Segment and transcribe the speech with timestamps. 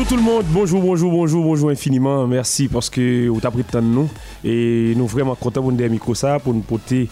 [0.00, 2.26] Bonjour tout le monde, bonjour, bonjour, bonjour, bonjour infiniment.
[2.26, 4.08] Merci parce que vous avez pris le temps de nous.
[4.42, 7.06] Et nous vraiment contents pour nous micro ça, pour nous porter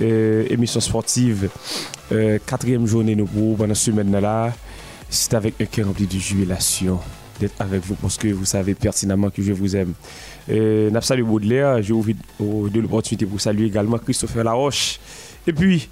[0.00, 1.50] euh, émission sportive.
[2.10, 4.52] Euh, quatrième journée nous pour pendant cette semaine là.
[5.08, 6.98] C'est avec un cœur rempli de jubilation
[7.38, 9.92] d'être avec vous parce que vous savez pertinemment que je vous aime.
[10.50, 14.98] Euh, N'a Baudelaire, j'ai envie de l'opportunité pour saluer également Christopher Laroche.
[15.46, 15.88] Et puis,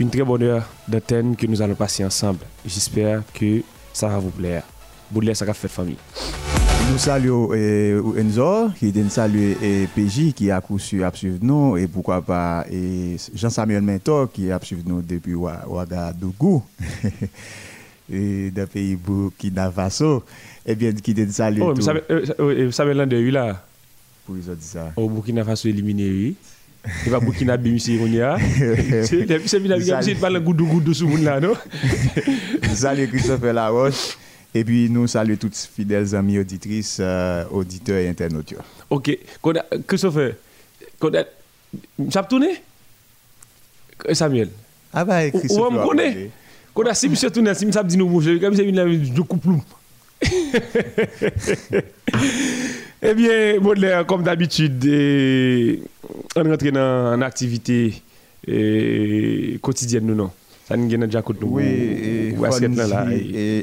[0.00, 2.40] une très bonne heure d'antenne que nous allons passer ensemble.
[2.66, 3.60] J'espère que
[3.92, 4.64] ça va vous plaire.
[5.12, 5.96] Baudelaire, ça famille.
[6.90, 11.76] Nous saluons euh, Enzo, qui est salué et PJ qui a cousu à suivre nous
[11.76, 16.62] et pourquoi pas et Jean-Samuel Mentor qui a suivre nous depuis Ouagadougou
[18.12, 20.24] et d'un pays Burkina Faso.
[20.66, 21.62] Eh bien, qui est salué.
[21.62, 23.62] Oh, vous savez, euh, vous savez l'un de lui là?
[24.26, 24.92] Pour ils ont dit ça.
[24.96, 26.36] Au Burkina Faso éliminé, oui.
[27.06, 27.56] Il va Burkina.
[29.04, 30.30] C'est bien, il a pas
[33.52, 34.16] Laroche.
[34.54, 38.54] Et puis nous saluons toutes fidèles amis auditrices, euh, auditeurs et internautes.
[38.90, 39.18] Ok.
[39.86, 40.18] Christophe,
[42.10, 42.62] ça a tourné
[44.12, 44.50] Samuel
[44.92, 45.58] Ah bah, Christophe.
[45.58, 46.30] Ou on me connaît?
[46.74, 49.44] Quand si monsieur tourne, si monsieur dit nous bouger, comme c'est une de coupe
[53.04, 54.78] Eh bien, Baudelaire, comme d'habitude,
[56.36, 58.00] on rentre dans une activité
[59.60, 60.30] quotidienne, nous, non?
[60.72, 62.34] Ça nous gagne déjà côté Oui, et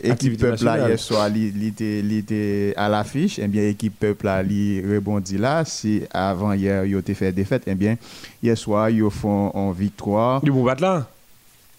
[0.10, 4.44] équipe peuple là hier soir il était à l'affiche, et eh bien équipe peuple là
[4.44, 7.98] il rebondit là, si avant hier il a fait défaite, et eh bien
[8.44, 10.42] hier soir ils font en victoire.
[10.42, 11.08] Du bon battre là?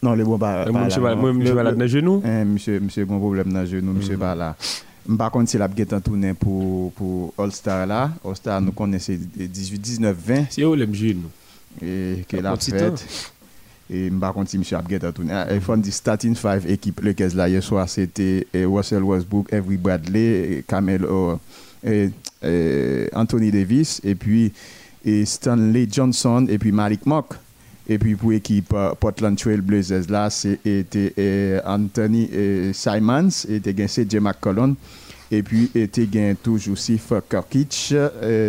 [0.03, 0.73] Non, le bon pas là.
[0.73, 2.23] Monsieur dans genou?
[2.25, 4.19] Eh, Monsieur monsieur bon problème dans genou, monsieur.
[5.19, 8.11] Par contre, c'est la en tournée pour, pour All-Star là.
[8.25, 10.45] All-Star, nous connaissons 18, 19, 20.
[10.51, 11.23] C'est où les jeunes
[11.83, 13.33] Et que la fête.
[13.93, 14.63] Et par contre, M.
[14.73, 15.33] Abget a tourné.
[15.51, 20.65] Il faut dire starting five équipe le là hier soir, c'était Russell Westbrook, Avery Bradley,
[20.69, 21.05] Camel
[21.85, 22.11] et,
[23.13, 24.53] Anthony Davis, et puis
[25.05, 27.35] et Stanley Johnson, et puis Malik Mock.
[27.89, 32.29] Et puis pour l'équipe Portland Trail Blazers, là, c'était Anthony
[32.73, 34.77] Simons, et c'était CJ McCollum.
[35.33, 36.77] Et puis, était gain toujours
[37.29, 37.95] Kirkich,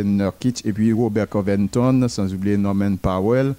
[0.03, 3.53] Nurkic, et puis Robert Covington, sans oublier Norman Powell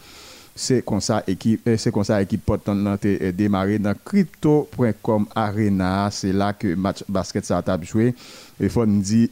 [0.54, 6.08] c'est comme ça équipe euh, c'est comme ça équipe Portland a démarré dans crypto.com arena.
[6.10, 8.14] C'est là que match basket ça a joué.
[8.60, 9.28] Et faut nous dire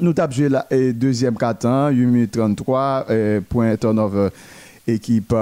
[0.00, 4.28] nous avons joué la euh, deuxième quart-temps 8 minutes 33 euh, point turnover
[4.86, 5.34] équipe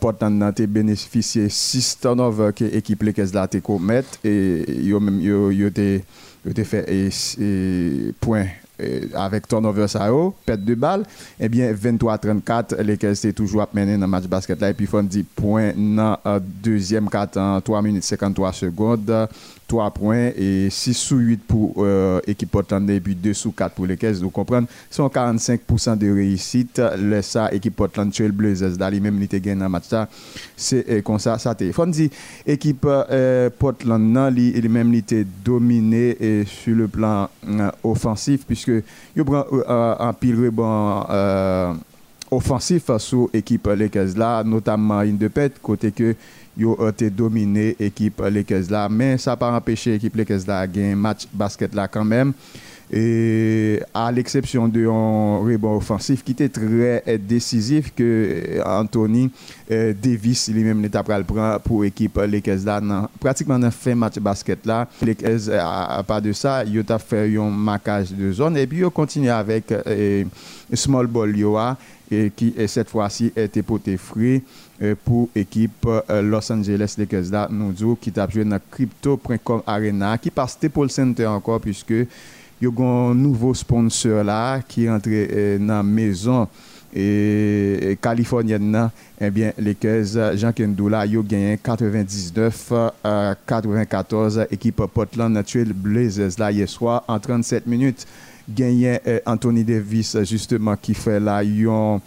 [0.00, 5.70] Portland a bénéficié 6 turnover que équipe les caisses là commet et yo yo
[6.64, 8.46] fait et, point
[9.14, 10.08] avec turnover ça
[10.44, 11.04] perte de balle
[11.40, 14.86] eh bien 23-34 les c'est toujours à mener dans le match basket là et puis
[14.86, 17.28] font 10 points dans deuxième quart
[17.64, 19.28] 3 minutes 53 secondes
[19.72, 23.72] 3 points et 6 sous 8 pour euh, équipe Portland et puis 2 sous 4
[23.72, 24.20] pour les caisses.
[24.20, 26.82] Vous comprenez, sont 45% de réussite.
[26.98, 29.84] Le ça, équipe Portland Trail Blazers, dans les mêmes unités gagné le match,
[30.54, 32.10] c'est euh, comme ça, ça Il faut dire,
[32.46, 37.30] équipe euh, Portland, non, les mêmes unités dominées et sur le plan
[37.82, 38.72] offensif, puisque
[39.16, 41.78] il prend un pile rebond
[42.30, 46.14] offensif sur l'équipe Lakers là, notamment une de pète, côté que
[46.56, 51.26] yo été dominé équipe Lakers là mais ça pas empêché l'équipe Lakers là gagner match
[51.32, 52.32] basket là quand même
[52.92, 59.30] et à l'exception de un rebond offensif qui était très décisif que Anthony
[59.70, 64.18] euh, Davis lui-même n'était pas le prendre pour l'équipe Lakers là pratiquement dans fin match
[64.18, 64.86] basket là.
[65.00, 68.90] Lakers à, part de ça il a fait un marquage de zone et puis il
[68.90, 70.24] continue avec euh,
[70.74, 71.56] small ball yo,
[72.10, 73.32] et qui cette fois-ci
[73.66, 74.42] porté frais
[74.82, 77.48] euh, pour l'équipe euh, Los Angeles Lakers là.
[77.50, 81.94] Nous qui t'a joué dans crypto.com arena qui passe pour le Center encore puisque
[82.62, 86.48] y a un nouveau sponsor là qui est entré euh, dans la maison
[86.94, 88.90] et californienne
[89.20, 89.76] eh bien les
[90.36, 97.02] Jean Kendo là a gagné 99 à 94 équipe Portland Natural Blazers là hier soir
[97.08, 98.06] en 37 minutes.
[98.48, 102.00] Gagné Anthony Davis justement qui fait là yon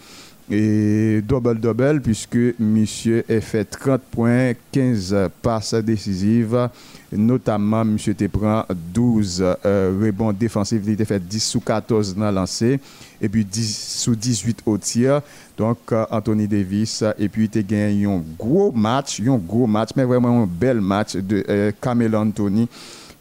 [0.50, 6.68] et double-double puisque monsieur a fait 30 points, 15 passes décisives,
[7.12, 12.30] notamment monsieur te prend 12 euh, rebonds défensifs, il a fait 10 sous 14 dans
[12.30, 12.78] lancé
[13.20, 15.20] et puis 10 sous 18 au tir.
[15.58, 19.90] Donc euh, Anthony Davis et puis il a gagné un gros match, un gros match
[19.96, 22.68] mais vraiment un bel match de euh, Camelo Anthony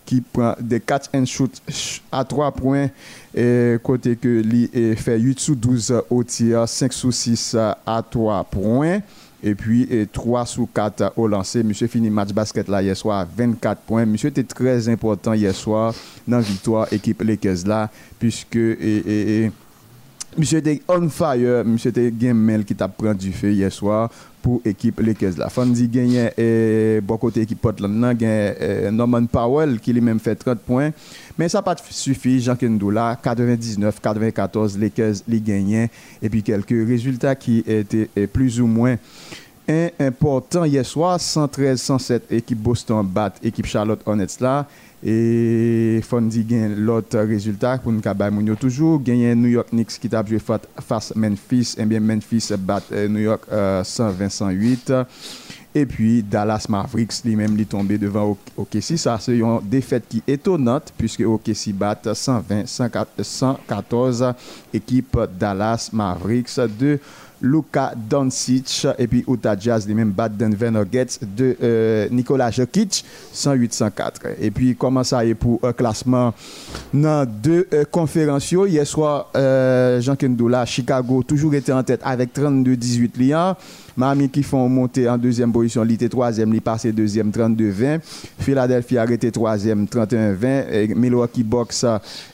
[0.06, 1.52] qui prend des 4 and shoot
[2.12, 2.90] à 3 points
[3.34, 7.56] et côté que lui fait 8 sous 12 au tir, 5 sous 6
[7.86, 9.00] à 3 points.
[9.44, 11.62] Et puis, 3 sous 4 au lancer.
[11.62, 14.04] Monsieur finit match basket là hier soir à 24 points.
[14.04, 15.94] Monsieur était très important hier soir
[16.28, 18.58] dans la victoire équipe Lakers là, puisque
[20.38, 21.64] monsieur était on fire.
[21.66, 24.10] Monsieur était game qui t'a pris du feu hier soir
[24.42, 25.50] pour l'équipe Lakers là.
[25.50, 30.60] Fondi gagné et bon côté équipe Portland là, gagné Norman Powell qui lui-même fait 30
[30.60, 30.92] points.
[31.38, 32.40] Mais ça pas suffi.
[32.40, 35.88] Jean Kendoula, 99, 94, Lakers les gagnent.
[36.22, 38.98] Et puis quelques résultats qui étaient plus ou moins
[40.00, 41.20] importants hier soir.
[41.20, 44.68] 113, 107, équipe Boston bat équipe Charlotte Hornets là.
[45.08, 49.00] Et Fondi gagne l'autre résultat pour nous toujours.
[49.00, 51.76] Gagne New York Knicks qui t'a joué face Memphis.
[51.78, 54.78] Et eh bien Memphis bat euh, New York 120-108.
[54.90, 55.04] Euh,
[55.76, 58.98] et puis Dallas Mavericks lui-même est tombé devant OKC.
[58.98, 64.34] Ça, c'est une défaite qui est étonnante puisque OKC bat 120, 114
[64.74, 66.98] équipe Dallas Mavericks de
[67.46, 73.06] Luka Doncic et puis Utah Jazz, les mêmes bat Denver Nuggets de euh, Nikola Jokic,
[73.34, 73.92] 108-104.
[74.42, 76.34] Et puis, comment ça est pour un classement
[76.94, 82.34] dans deux euh, conférences Hier soir, euh, Jean Kendoula, Chicago, toujours été en tête avec
[82.34, 83.56] 32-18 liens.
[83.98, 88.00] Miami qui font monter en deuxième position, il était troisième, il passé deuxième 32-20.
[88.40, 90.96] Philadelphie arrêté troisième 31-20.
[90.96, 91.86] Milwaukee Bucks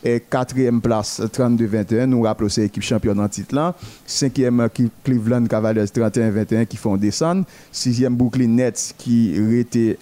[0.03, 2.05] est quatrième place 32-21.
[2.05, 3.75] Nous rappelons c'est l'équipe championne en titre là.
[4.05, 4.67] Cinquième
[5.03, 7.45] Cleveland Cavaliers 31-21 qui font descendre.
[7.71, 9.97] Sixième Brooklyn Nets qui était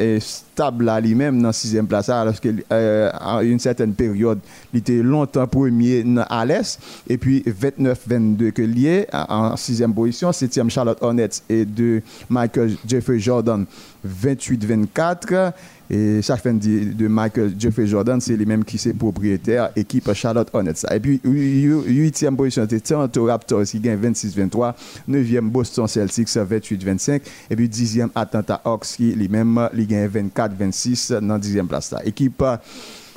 [0.59, 4.39] stable là lui-même dans sixième place alors qu'à euh, une certaine période,
[4.73, 6.77] il était longtemps premier à l'est.
[7.07, 10.33] Et puis 29-22 que lié en sixième position.
[10.33, 13.65] Septième Charlotte Hornets et de Michael Jeffrey Jordan
[14.07, 15.54] 28-24.
[15.92, 20.86] Et ça fait de Michael Jeffrey Jordan, c'est lui-même qui est propriétaire, équipe Charlotte Hornets.
[20.92, 24.75] Et puis, 8e position, c'était Toronto Raptors qui gagne 26-23.
[25.10, 27.22] 9e Boston Celtics 28-25.
[27.50, 31.95] Et puis, 10e Atlanta Hawks qui lui-même gagne 24-26 dans 10e place.
[32.06, 32.44] Équipe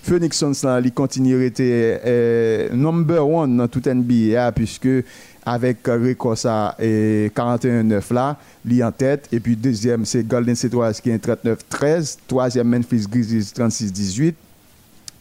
[0.02, 4.88] Phoenix Suns, là, il continue à être euh, number one dans toute NBA puisque
[5.44, 9.28] avec Recosa et 41-9 là, li en tête.
[9.32, 10.72] Et puis deuxième, c'est Golden State
[11.02, 12.18] qui est 39-13.
[12.26, 14.34] Troisième, Memphis Grizzlies 36-18.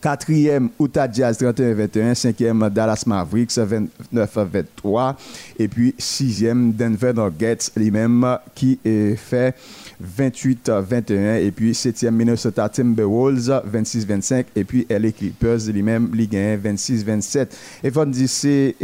[0.02, 2.16] Quatrième, Utah Jazz 31-21.
[2.16, 5.16] Cinquième, Dallas Mavericks 29-23.
[5.60, 9.56] Et puis sixième, Denver Nuggets, lui-même, qui est fait
[10.04, 11.42] 28-21.
[11.42, 14.46] Et puis septième, Minnesota Timberwolves 26-25.
[14.56, 17.48] Et puis LA Clippers, lui-même, Ligue 1 26-27.
[17.84, 18.76] Et vous c'est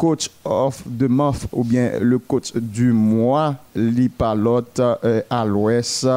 [0.00, 6.08] coach of the month ou bien le coach du mois, l'Ipalote euh, à l'ouest,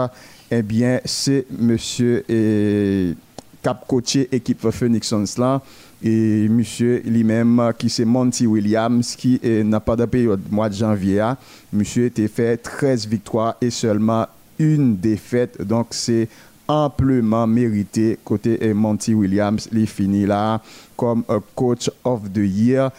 [0.50, 3.14] eh bien, c'est monsieur et
[3.62, 5.62] cap coaché équipe Phoenix Suns là
[6.02, 11.20] et monsieur lui-même qui c'est Monty Williams qui n'a pas de période mois de janvier
[11.22, 11.38] hein.
[11.72, 14.28] monsieur était fait 13 victoires et seulement
[14.60, 16.28] une défaite donc c'est
[16.68, 18.18] amplement mérité.
[18.24, 20.62] Côté Monty Williams il finit là
[20.95, 21.24] comme
[21.56, 22.92] coach of the year.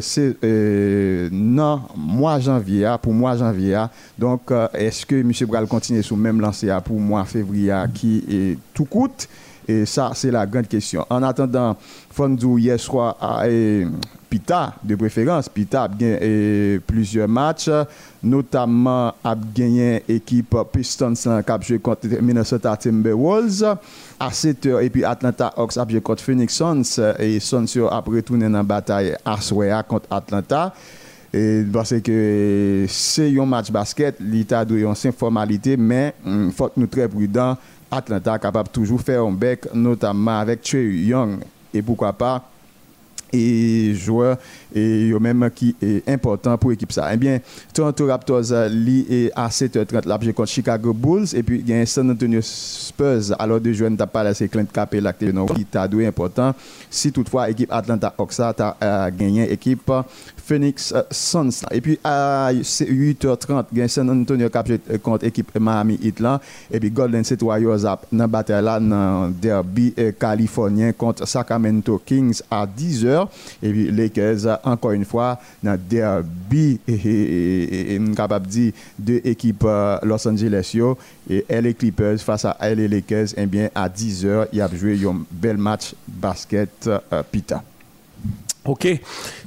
[0.00, 3.84] C'est euh, non mois janvier pour mois janvier
[4.18, 8.58] donc euh, est-ce que monsieur Bral continue sur même lancé pour mois février qui est
[8.74, 9.28] tout coûte?
[9.66, 11.06] Et ça c'est la grande question.
[11.08, 11.76] En attendant
[12.10, 13.46] Fondou hier soir à
[14.32, 15.48] Pita de préférence.
[15.50, 17.68] Pita a gagné plusieurs matchs,
[18.22, 23.76] notamment a gagné l'équipe Pistons qui a joué contre Minnesota Timberwolves
[24.18, 28.00] à 7 h Et puis Atlanta Hawks a joué contre Phoenix Suns et Suns a
[28.00, 30.72] retourné dans la bataille à contre Atlanta.
[31.34, 36.68] Et parce que c'est un match basket, l'État doit une formalité, mais il hum, faut
[36.68, 37.56] que nous très prudents.
[37.90, 41.40] Atlanta capable toujours faire un bec, notamment avec Trey Young.
[41.72, 42.51] Et pourquoi pas
[43.32, 44.36] et joueur
[44.74, 47.12] et même qui est important pour l'équipe ça.
[47.12, 47.40] Eh bien,
[47.72, 51.72] Toronto Raptors euh, li est à 7h30 là contre Chicago Bulls et puis il y
[51.72, 56.06] a San Antonio Spurs alors de joueurs n'a pas c'est Clint Capela qui t'a doué
[56.06, 56.54] important.
[56.90, 59.90] Si toutefois l'équipe Atlanta Hawks a euh, gagné équipe
[60.44, 61.64] Phoenix euh, Suns.
[61.70, 66.22] Et puis à 8h30, il y a San Antonio capture contre l'équipe Miami Heat
[66.70, 72.40] et puis Golden State Warriors dans la bataille là dans derby californien contre Sacramento Kings
[72.50, 73.28] à 10h
[73.62, 77.98] et puis Lakers, encore une fois, dans derby, et,
[78.98, 79.20] de
[79.64, 80.76] euh, Los Angeles,
[81.30, 84.68] et LA Clippers face à LA Lakers, et eh bien, à 10h, il y a
[84.74, 87.62] joué un bel match basket euh, Pita.
[88.64, 88.86] Ok,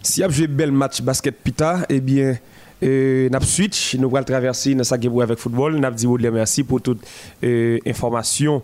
[0.04, 2.38] si a joué bel match basket Pita, eh bien,
[2.84, 5.78] euh, nous switch, nous allons traverser dans avec avec football.
[5.78, 7.02] Nous merci pour toute
[7.44, 8.62] euh, information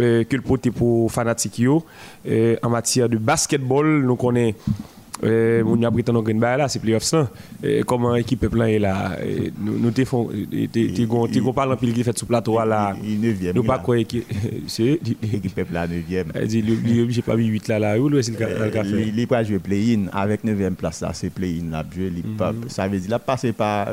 [0.00, 1.60] euh, que le pote pour fanatiques
[2.62, 4.02] en matière de basketball.
[4.02, 4.56] Nous connaissons
[5.22, 7.28] Euh, on a prétendu gagner là, c'est playoffs là.
[7.86, 9.16] comment l'équipe plein est là
[9.60, 12.96] Nous nous te font tu gon parle en pile qui fait sous plateau là.
[13.04, 13.54] Il 9e.
[13.54, 13.96] Nous pas quoi
[14.66, 16.24] c'est l'équipe là 9e.
[16.34, 19.12] Elle dit lui j'ai pas mis 8 là là est-ce qu'il a fait?
[19.14, 22.68] Il pas jouer play-in avec 9e place là, c'est play-in là jouer mhm.
[22.68, 23.88] ça veut dire là passer par.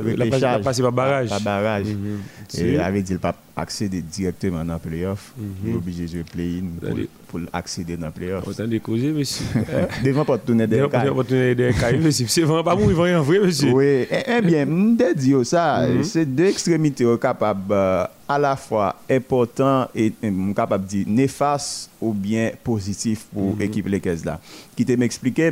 [0.63, 1.29] Passer par barrage.
[1.29, 1.87] Par barrage.
[1.87, 2.63] Mhm.
[2.63, 6.65] Et avait dit pas accéder directement dans playoff, il est obligé de jouer play-in
[7.27, 8.47] pour accéder dans playoff.
[8.47, 9.45] Autant de causer monsieur?
[10.03, 10.81] Devant pas tourner des
[12.11, 13.71] c'est vraiment pas mourir en vrai, monsieur.
[13.71, 14.65] Oui, eh, eh bien,
[14.99, 16.03] je dis ça, mhm.
[16.03, 20.13] c'est deux extrémités capables euh, à la fois important et
[20.55, 23.59] capable de dire néfaste ou bien positif pour mhm.
[23.59, 24.39] l'équipe Lakers là.
[24.75, 25.51] Qui te m'expliquer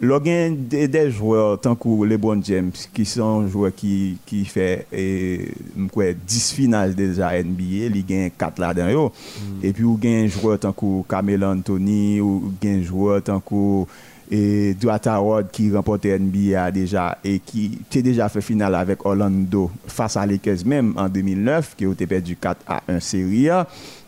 [0.00, 5.50] Logan des, des joueurs tant que LeBron James qui sont joueurs qui qui fait et
[5.90, 9.64] quoi 10 finales déjà NBA, il gagne 4 là-dedans mm.
[9.64, 13.86] et puis ou gagne joueur tant que Carmelo Anthony ou gagne joueur tant que
[14.30, 19.70] et Dwight Howard qui remportait NBA déjà et qui a déjà fait finale avec Orlando
[19.86, 23.48] face à Lakers même en 2009 qui a perdu 4 à 1 série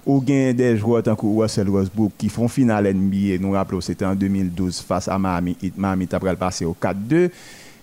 [0.06, 4.04] ou bien des joueurs tant que Russell Westbrook qui font finale NBA nous rappelons c'était
[4.04, 7.30] en 2012 face à Miami Miami après passé au 4-2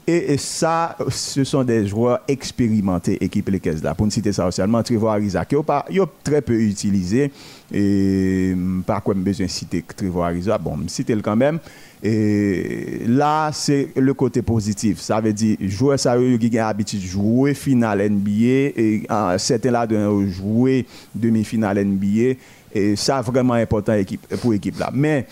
[0.08, 3.96] et, ça, ce sont des joueurs expérimentés, équipe Lakers là.
[3.96, 7.32] Pour ne citer ça seulement, Trevor Ariza, qui est très peu utilisé.
[7.74, 10.58] Et par quoi besoin de citer Trevor Ariza?
[10.58, 11.60] Bon, citer le quand même.
[12.04, 15.00] Et là, c'est le côté positif.
[15.00, 19.08] Ça veut dire, joueurs ça qui ont l'habitude de jouer finale NBA, et
[19.38, 20.86] certains là de jouer
[21.16, 22.36] demi-finale NBA.
[22.74, 23.94] Et ça, vraiment important
[24.42, 24.92] pour l'équipe là.
[24.94, 25.26] Mais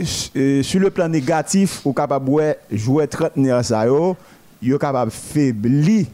[0.00, 2.30] sur le plan négatif, ou capable
[2.70, 3.32] de jouer 30
[3.62, 4.16] ça yo,
[4.62, 6.06] yo capable faiblir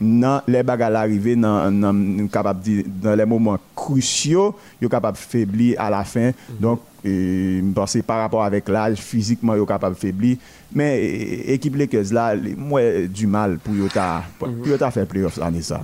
[0.00, 2.60] dans les bagages arrivés dans capable
[3.00, 6.32] dans les moments cruciaux, yo capable faiblir à la fin.
[6.58, 10.38] Donc euh, pense par rapport avec l'âge physiquement yo capable faiblir
[10.72, 11.04] mais
[11.46, 15.62] équipe Lakers là moi du mal pour yo ta pour yo ta faire playoffs année
[15.62, 15.80] ça.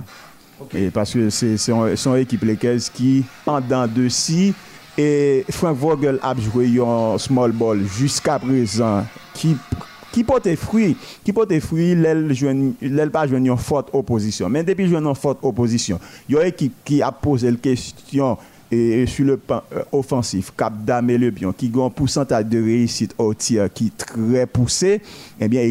[0.75, 4.53] Et parce que c'est son équipe Lakers qui pendant de si
[4.97, 11.57] et Frank Vogel a joué un small ball jusqu'à présent qui porte fruit, qui porte
[11.59, 14.49] fruit, l'aile pas joué une forte opposition.
[14.49, 17.57] Mais depuis joué une forte opposition, il y a une équipe qui a posé la
[17.57, 18.37] question
[18.71, 22.57] et sur le plan euh, offensif, Cap Dame le Bion, qui a un pourcentage de
[22.63, 25.01] réussite au tir qui est très poussé,
[25.39, 25.61] eh bien,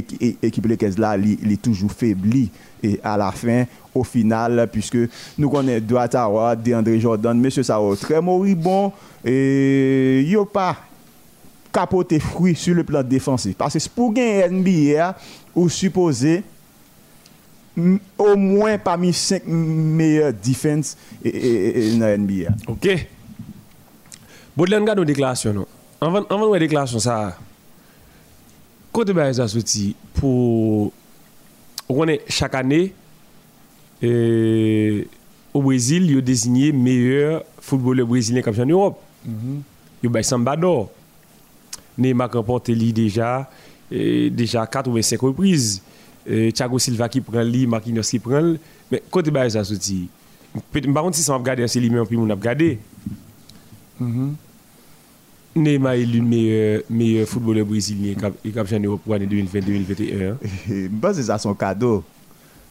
[0.43, 2.50] l'équipe il est toujours faibli.
[2.83, 4.99] Et à la fin, au final, puisque
[5.39, 8.93] nous connaissons Howard, DeAndre Jordan, monsieur Sao, très moribond,
[9.25, 10.77] et il n'y a pas
[11.73, 13.57] capoté fruit sur le plan défensif.
[13.57, 15.17] Parce que pour gagner NBA,
[15.55, 16.43] ou supposé
[18.19, 22.51] au moins parmi 5 meilleurs défenses dans NBA.
[22.67, 23.07] Ok.
[24.57, 25.67] Baudelaire, regarde nos déclarations.
[26.01, 27.37] Avant, avant de déclaration, ça,
[28.93, 29.47] côté de ça
[30.15, 30.93] pour.
[31.89, 32.95] On est chaque année,
[34.02, 38.99] au Brésil, il a désigné meilleur footballeur brésilien comme en Europe.
[40.02, 40.90] Il a Samba d'or.
[41.99, 43.50] Neymar remporté lui déjà,
[43.90, 45.83] déjà 4 ou 5 reprises.
[46.54, 48.54] Thiago Silva qui prend lui, Marquinhos qui prend.
[48.90, 50.09] Mais côté de ça, sorti.
[50.73, 52.78] Par contre, si ça m'a regardé, c'est lui-même qui m'a regardé.
[55.54, 60.37] Neymar est le meilleur, meilleur footballeur brésilien qui a gagné pour l'année 2020-2021.
[60.69, 62.04] Je pense que c'est son cadeau.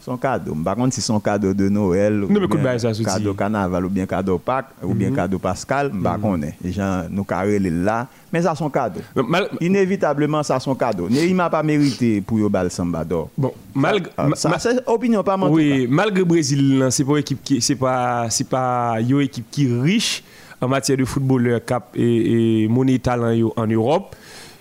[0.02, 0.56] Son cadeau.
[0.64, 4.70] Par contre, si son cadeau de Noël, ou bien cadeau carnaval, ou bien cadeau Pâques,
[4.82, 5.16] ou bien mhm.
[5.16, 8.08] cadeau Pascal, je ne sais Les gens nous carrent là.
[8.32, 9.02] Mais ça, son cadeau.
[9.60, 11.10] Inévitablement, ça, son cadeau.
[11.10, 13.30] Il m'a pas mérité pour le Sambador.
[13.38, 14.12] Bon, malgré.
[14.36, 17.62] Ça, c'est opinion pas mon Oui, malgré le Brésil, c'est pas équipe qui.
[17.62, 20.24] C'est pas, c'est pas une équipe qui riche
[20.62, 24.16] en matière de footballeur cap et, et monnaie talent en Europe.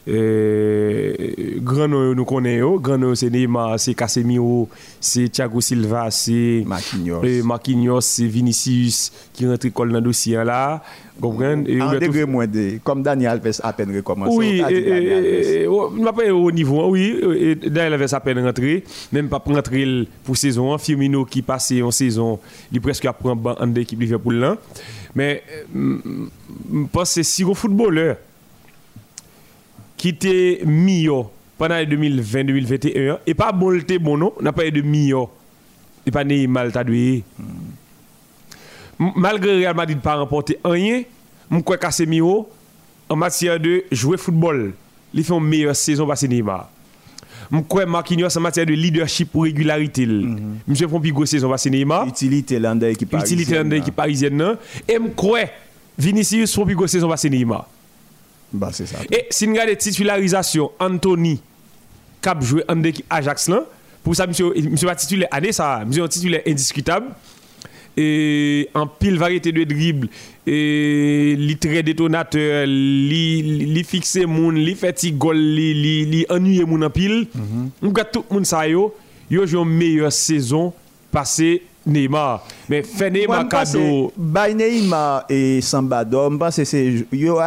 [0.09, 4.69] Grand nom nous connaissons, grand c'est Neymar, c'est Casemiro,
[5.01, 10.83] c'est Thiago Silva, c'est Marquinhos, Marquinhos c'est Vinicius qui rentre dans le dossier là.
[11.21, 14.37] Comprenez En degré moins de, comme Daniel Alves a peine recommencé.
[14.37, 14.63] Oui,
[15.67, 20.79] on pas au niveau, oui, Daniel Alves a peine rentré, même pas rentrer pour saison,
[20.79, 22.39] Firmino qui passait en saison,
[22.73, 24.57] il presque a pris un d'équipe Liverpool là.
[25.15, 25.43] Mais
[25.75, 28.17] je pense que c'est si gros footballeur
[29.99, 31.29] qui était meilleur
[31.59, 35.29] pendant 2020-2021 et pas bon bon non, n'a pas de meilleur.
[36.07, 37.23] Et pas Neymar t'a doué.
[38.99, 41.03] Malgré Real Madrid pas remporté rien,
[41.51, 42.49] je crois Casemiro
[43.09, 44.73] en matière de jouer football,
[45.13, 46.71] il fait une meilleure saison que Neymar.
[47.51, 50.03] Je crois Marquinhos en matière de leadership ou régularité.
[50.05, 52.07] Une plus grosse saison que Neymar.
[52.07, 53.41] Utilité l'an d'équipe parisienne.
[53.41, 54.57] Utilité l'an d'équipe parisienne.
[54.87, 55.45] Et je crois
[55.99, 57.67] Vinicius grosse saison que Neymar.
[58.53, 58.99] Bah, c'est ça.
[59.11, 61.41] Et si nous regardons titularisation, Anthony,
[62.21, 63.65] cap jouer en équipe Ajax là.
[64.03, 67.09] Pour ça, monsieur, monsieur va titulaire année ça, monsieur un titulaire indiscutable.
[68.01, 70.09] Et en pile variété de dribble,
[70.47, 74.55] et li très détonateur, li, li fixe moun,
[75.19, 77.27] gol, li, li, li ennuyer moun en pile.
[77.35, 78.05] Mm -hmm.
[78.13, 78.95] tout moun sa yo,
[79.29, 80.73] yo joué une meilleure saison
[81.11, 82.45] passée Neymar.
[82.69, 84.13] Mais fait Neymar cadeau.
[84.17, 87.07] By Neymar et Sambado, je pense que c'est.
[87.13, 87.39] Yo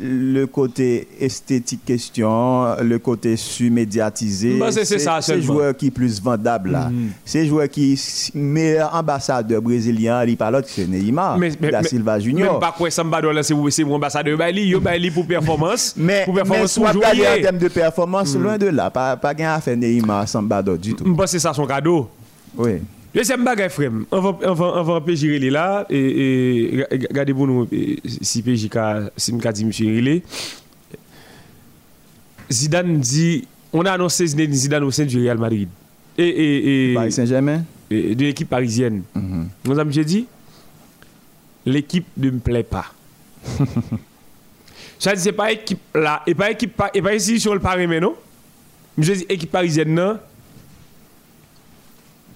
[0.00, 4.58] le côté esthétique question, le côté sous-médiatisé.
[4.70, 6.88] c'est ça, c'est joueur qui est plus vendable là.
[6.88, 7.10] Mm.
[7.24, 11.82] C'est joueur qui est meilleur ambassadeur brésilien, il parle que c'est Neymar, mais, mais, da
[11.82, 12.52] Silva Junior.
[12.52, 14.38] Même pas quoi Sambado là, c'est mon ambassadeur?
[14.38, 15.94] Bah, il Baili pour performance.
[15.96, 18.42] mais, pour performance mais soit en termes de performance, mm.
[18.42, 18.90] loin de là.
[18.90, 21.04] Pas, pas gain à faire Neymar, Sambado du tout.
[21.14, 22.08] Que c'est ça son cadeau.
[22.56, 22.80] Oui.
[23.18, 23.90] Deuxième bagage, frère.
[24.12, 25.84] On va, on va, on va gérer les là.
[25.90, 27.66] Et, et regardez pour nous
[28.22, 28.78] si PJK,
[29.16, 30.22] si je dit monsieur Rilé.
[32.48, 35.68] Zidane dit, on a annoncé Zidane au sein du Real Madrid.
[36.16, 39.02] Et, et, et Paris Saint-Germain De l'équipe parisienne.
[39.16, 39.20] Mm
[39.66, 39.84] -hmm.
[39.96, 40.26] Nous dit,
[41.66, 42.86] l'équipe ne me plaît pas.
[45.00, 47.88] Ça dit, c'est pas équipe là, et pas équipe, et pas ici sur le Paris,
[47.88, 48.14] mais non.
[48.96, 50.18] Je dis, équipe parisienne, non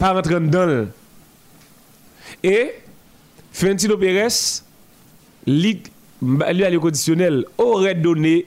[0.02, 0.88] pas rentrer dedans.
[2.42, 2.72] Et
[3.52, 4.62] Florentino Pérez,
[5.46, 5.80] lui,
[6.20, 8.46] lui à conditionnel, aurait donné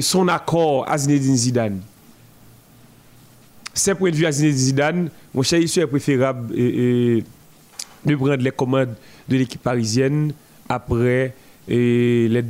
[0.00, 1.80] son accord à Zinedine Zidane.
[3.74, 7.24] C'est point de vue à Zinedine Zidane, mon cher, il serait préférable de
[8.14, 8.94] prendre les commandes
[9.28, 10.32] de l'équipe parisienne
[10.68, 11.34] après
[11.68, 12.42] et les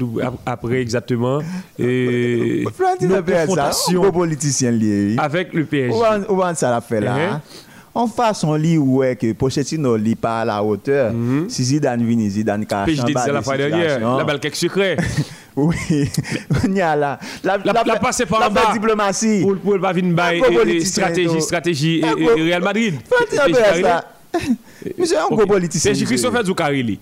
[0.46, 1.40] après exactement
[1.78, 2.64] et
[3.02, 5.94] nos confrontations politicien lié avec le PSG.
[6.28, 7.40] Où va ça la fait là
[7.94, 11.12] En face, on lit ouais que Pochettino lit pas à la hauteur.
[11.48, 12.64] Si Zidane vient, Zidane.
[12.84, 14.96] Puis je disais la fois dernière, la balle quelque secret.
[15.56, 15.76] oui,
[16.64, 17.18] on y a là.
[17.42, 18.72] La, la, la, la passe par en bas.
[18.72, 19.42] diplomatie.
[19.42, 22.94] Pour, pour pas venir stratégie, stratégie et, Real Madrid.
[24.98, 25.92] Monsieur, un gros politicien.
[25.92, 27.00] C'est Christopher Zoukarili.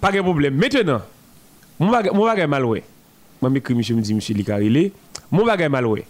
[0.00, 0.54] Pas de problème.
[0.54, 1.02] Maintenant,
[1.78, 2.84] mon bagage mal ouais.
[3.40, 4.92] Moi, m'écris, monsieur, me dit, monsieur Licarilé,
[5.30, 6.04] mon bagage mal ouais.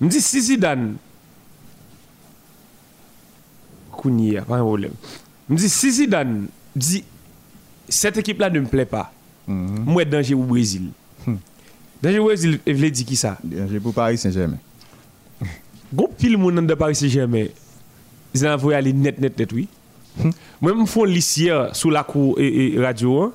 [0.00, 0.96] Me dit, si Zidane,
[3.90, 4.92] Kounia, pas de problème.
[5.48, 7.04] Me dit, si Zidane dit,
[7.88, 9.12] cette équipe-là ne me plaît pas,
[9.46, 10.90] moi, danger au Brésil.
[12.02, 13.38] Danger au Brésil, il veut dire qui ça?
[13.42, 14.58] Danger pour Paris Saint-Germain.
[15.92, 17.46] Gros pile monde de Paris Saint-Germain,
[18.34, 19.68] ils ont aller net, net, net, oui.
[20.60, 23.32] Moi, je fais un lycée sous la cour et, radio.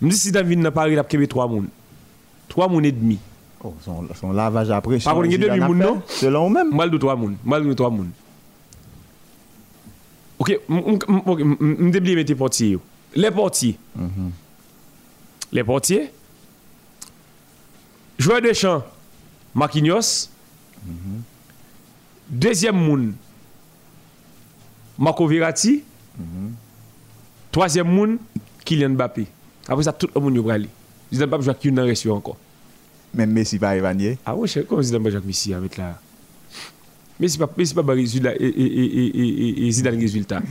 [0.00, 1.68] Je me dis si David n'a pas il a trois moun.
[2.48, 3.18] Trois moun et demi.
[3.62, 4.98] Oh, son, son lavage après.
[4.98, 6.02] Par contre, il y a deux moun, non?
[6.06, 6.74] Selon même.
[6.74, 7.36] Mal de trois moun.
[7.44, 8.10] Mal de trois moun.
[10.38, 12.78] Ok, je mettre les portiers.
[13.14, 13.76] Les portiers.
[15.50, 16.12] Les portiers.
[18.18, 18.82] Joueur de champ,
[19.54, 20.28] Marquinhos.
[22.28, 23.14] Deuxième moun,
[24.98, 25.82] Marco Verratti.
[27.50, 28.18] Troisième monde,
[28.64, 29.26] Kylian Mbappé.
[29.68, 30.68] Après ça, tout le monde va aller.
[31.12, 32.36] Zidane pas jouer qui dans réussi encore.
[33.14, 34.16] Même Messi pas évanouir.
[34.24, 35.98] Ah oui, comment Zidane pas jouer Messi avec là.
[37.18, 40.42] Messi pas Messi pas résultat et et et et Zidane résultat.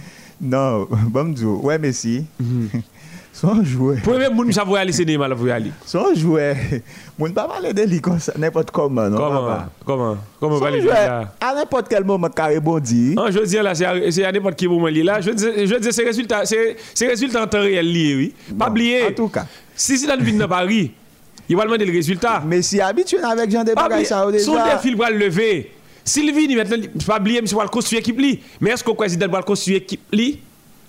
[0.41, 2.25] Non, bon ouais Messi.
[3.39, 3.97] Son joueur.
[4.01, 5.71] Premier va aller c'est Neymar va aller.
[5.85, 6.55] Son joueur.
[7.19, 9.17] Moun pas parler de lui comme ça n'importe comment non.
[9.17, 9.57] Comment?
[9.85, 10.17] Comment?
[10.39, 10.89] Comment va aller
[11.39, 13.13] À n'importe quel moment carré bondi.
[13.15, 16.03] Non, je dis là c'est à n'importe quel moment là, je dis je dis c'est
[16.03, 18.55] résultat c'est c'est résultat en temps réel lié oui.
[18.57, 19.05] Pas oublier.
[19.05, 19.45] En tout cas.
[19.75, 20.91] Si Zidane vient dans Paris,
[21.47, 22.41] il va demander le résultat.
[22.43, 24.45] Mais si habitué avec Jean Debagay ça déjà.
[24.45, 25.73] Son défi va le lever.
[26.03, 28.39] S'il vient maintenant, pas oublier monsieur va construire équipe li.
[28.59, 30.39] Mais est-ce que président va construire équipe li?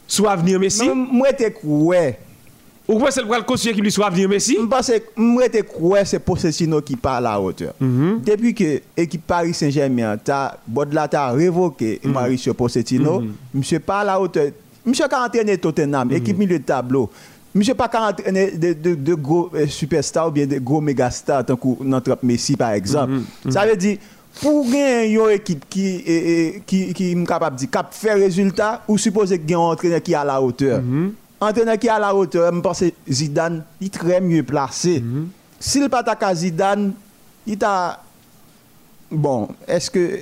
[0.06, 0.88] Soit avenir Messi?
[0.88, 2.18] Moi t'es ouais.
[2.88, 4.56] Ou quoi c'est le construire qui lui soit venir Messi?
[4.70, 7.74] Parce que moi te crois c'est Pochettino qui parle à hauteur.
[7.78, 8.22] Mhm.
[8.24, 12.12] Depuis que l'équipe Paris Saint-Germain ta Bodla t'a révoqué Mhm.
[12.12, 13.22] Mauricio Pochettino,
[13.52, 14.48] monsieur parle à hauteur.
[14.86, 17.10] Monsieur a entraîné Tottenham, équipe milieu de tableau.
[17.54, 21.44] Monsieur pas qu'à entraîner de, de, de gros euh, superstars ou bien de gros mégastars
[21.44, 23.12] tant que notre Messi par exemple.
[23.50, 23.98] Ça veut dire
[24.40, 29.38] pour gagner une équipe qui qui qui qui est capable de faire résultat ou supposer
[29.38, 30.80] qu'il y a un entraîneur qui est à la hauteur.
[31.40, 35.02] Entraîneur qui est à la hauteur, je pense que Zidane est très mieux placé.
[35.60, 36.92] S'il pas ta Zidane,
[37.46, 38.02] il t'a
[39.10, 40.18] Bon, est-ce que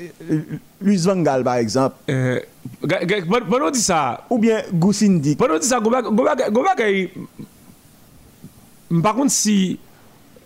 [0.81, 1.97] Luis Van Gaal par exemple?
[2.09, 2.41] Euh,
[3.73, 5.81] dit ça, ou bien Goussindi pendant dit ça.
[9.03, 9.79] Par contre, si.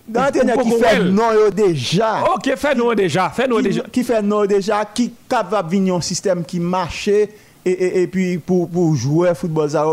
[0.08, 2.24] Entraîneur qui fait non déjà.
[2.34, 3.30] Ok, fais nous déjà.
[3.48, 3.82] Nous qui, déjà.
[3.92, 7.28] qui fait non déjà, qui capable venir un système qui marche et,
[7.64, 9.84] et, et puis pour, pour jouer football ça,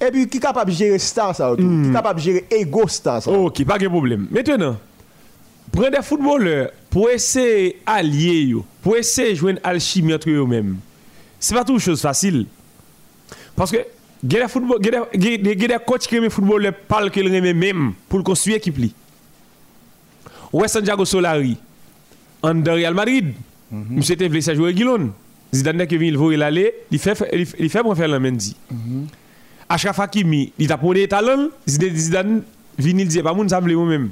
[0.00, 1.54] Et puis, qui est capable de gérer star ça?
[1.56, 3.30] Qui est capable de gérer ego star ça?
[3.30, 4.28] Ok, pas de problème.
[4.30, 4.76] Maintenant,
[5.72, 10.76] prenez des footballeurs pour essayer d'allier, pour essayer de jouer une alchimie entre eux-mêmes.
[11.40, 12.46] C'est pas toujours chose facile.
[13.56, 13.78] Parce que,
[14.22, 14.46] il y a
[15.68, 18.76] des coachs qui aiment le football, le parlent qu'ils aiment même pour le construire équipe.
[18.78, 18.94] li.
[20.52, 21.56] Ouais, Santiago Solari,
[22.42, 23.32] en Real Madrid,
[23.70, 25.10] monsieur était venu jouer Guilon.
[25.54, 28.54] Zidane qui vient le voir il fait il fait- il fait pour faire la Mendy.
[29.68, 32.42] Achraf Hakimi, il t'a pris des talents, Zidane
[32.78, 34.10] il dit pas moun ça me moi-même.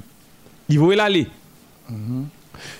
[0.69, 1.27] Il voit l'aller.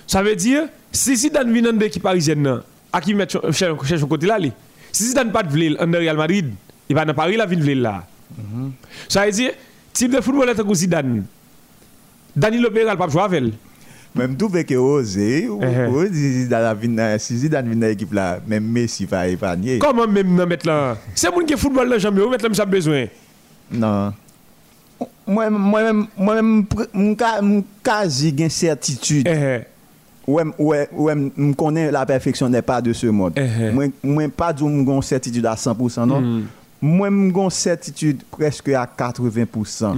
[0.06, 2.60] Ça veut dire si Zidane vient dans l'équipe parisienne,
[2.92, 4.38] Hakimi cherche côté là.
[4.92, 6.52] Si Zidane pas de vle en Real Madrid,
[6.88, 8.06] il va dans Paris la là?
[9.08, 9.52] Ça veut dire
[9.92, 11.24] type de football est comme Zidane.
[12.36, 13.54] Danilo Pereira pas jouer avec.
[14.18, 16.08] Même tout fait que osé, ou Eh, eh.
[16.08, 19.78] si Zidane vient dans l'équipe là, même Messi va épargner.
[19.78, 20.96] Comment même nan mettre là?
[21.14, 23.06] C'est moun qui football là jamais, ou mettre là m'sa besoin?
[23.70, 24.12] Non.
[25.26, 27.22] Moi, moi-même, moi,
[27.82, 29.28] quasi une certitude.
[29.28, 29.60] Eh.
[30.26, 33.38] Ouais, ouais, ouais, me connais la perfection n'est pas de ce monde.
[33.72, 36.20] Moi, moi pas dire une gon certitude à 100%, non.
[36.20, 36.42] Mm.
[36.82, 39.94] Moi, une certitude presque à 80%.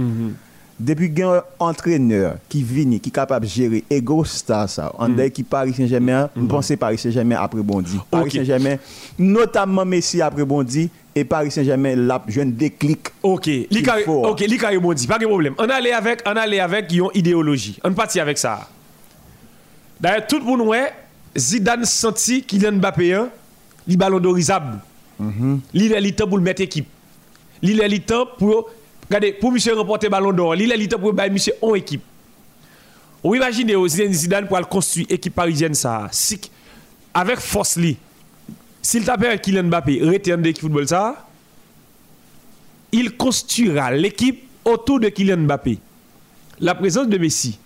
[0.81, 4.67] Depuis qu'il y a un entraîneur qui vient, qui est capable de gérer ego star
[4.67, 5.29] ça, en Mm.
[5.29, 7.99] qui Paris Saint-Germain, je pense Paris Saint-Germain après Bondi.
[8.09, 8.31] Paris.
[8.31, 8.77] Saint-Germain,
[9.19, 11.95] notamment Messi après Bondi, et Paris Saint-Germain,
[12.27, 13.09] je ne déclic.
[13.21, 15.53] OK, li ka faut, OK, li ka rebondi, pas de problème.
[15.59, 17.79] On allait avec on allait avec yon idéologie.
[17.83, 18.67] On parti avec ça.
[19.99, 20.91] D'ailleurs tout le monde ouais,
[21.37, 23.29] Zidane senti Kylian Mbappé hein,
[23.87, 24.79] li ballon d'orisable.
[25.73, 26.87] Li est temps pour le mettre équipe.
[27.61, 28.69] Li est temps pour
[29.11, 32.01] regardez pour monsieur remporter ballon d'or, li est pour monsieur en équipe.
[33.23, 36.07] Ou imaginez oh, Zidane pour construire équipe parisienne ça.
[36.11, 36.39] Si,
[37.13, 37.97] avec force li.
[38.81, 41.27] S'il t'appelle Kylian Mbappé, en d'équipe football ça,
[42.91, 45.77] il construira l'équipe autour de Kylian Mbappé.
[46.59, 47.59] La présence de Messi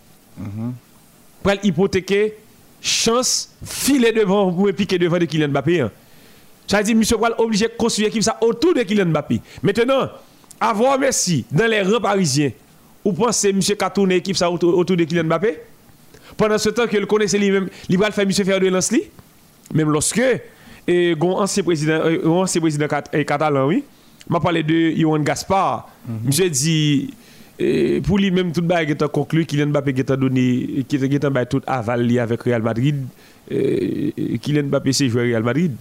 [1.41, 2.34] pour hypothéquer
[2.81, 5.81] chance filer devant pour piquer devant de Kylian Mbappé.
[5.81, 5.91] hein.
[6.67, 9.39] Ça veut dire monsieur obligé de construire l'équipe ça autour de Kylian Mbappé.
[9.63, 10.10] Maintenant,
[10.60, 12.52] avoir Messi dans les rangs parisiens,
[13.04, 15.58] vous pensez monsieur qu'a tourné l'équipe ça autour, autour de Kylian Mbappé?
[16.38, 18.91] Pendant ce temps que le connaissait lui-même, il va le faire monsieur faire de lance
[18.91, 19.02] li
[19.74, 20.22] même lorsque
[20.88, 23.84] et ancien président euh, ancien président cat- catalan oui.
[24.28, 25.88] M'a parlé de Johan Gaspard.
[26.24, 27.13] Monsieur dit
[27.60, 31.62] eh, pour lui même tout bail est conclu Kylian Mbappé a donné qui est tout
[31.68, 33.06] aval li avec Real Madrid
[33.50, 35.76] eh, eh, Kylian Mbappé c'est joueur Real Madrid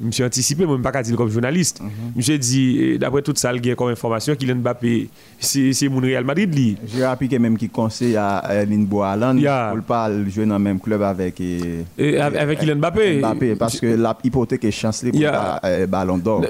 [0.00, 1.82] Monsieur anticipé, moi, je ne pas dire comme journaliste.
[2.16, 6.00] Monsieur dit, eh, d'après tout ça, il y a comme information, Kylian Mbappé, c'est mon
[6.00, 6.54] Real Madrid.
[6.54, 6.76] Li.
[6.86, 9.72] J'ai rappelé même qui conseille à Erling Boalan Yeah.
[9.74, 13.18] pour pas jouer dans le même club avec eh, Et avec avec Kylian Mbappé.
[13.18, 16.44] Mbappé parce que la hypothèque est chancelier pour le ballon d'or.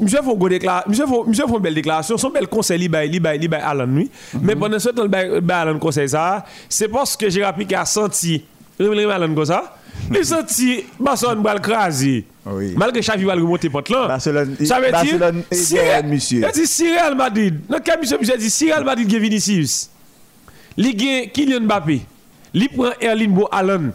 [0.00, 3.08] Monsieur faut une belle déclaration, son bel conseil li bay
[3.62, 4.10] Alan oui.
[4.42, 7.64] Mais pendant ce temps le bay bay Alan conseil ça, c'est parce que j'ai rappelé
[7.64, 8.42] qu'il a senti
[8.80, 9.76] Alan comme ça.
[10.14, 12.24] Il senti Barcelone bal craser.
[12.46, 12.74] Oui.
[12.76, 14.06] Malgré Xavi va remonter porte là.
[14.06, 16.42] Barcelone- ça veut Barcelone dire si monsieur.
[16.46, 17.60] Il dit si Real Madrid.
[17.68, 19.90] Dans quel monsieur monsieur dit si Real Madrid gagne Vinicius.
[20.76, 22.00] Li gagne Kylian Mbappé.
[22.54, 23.90] Li prend Erling Bo Haaland.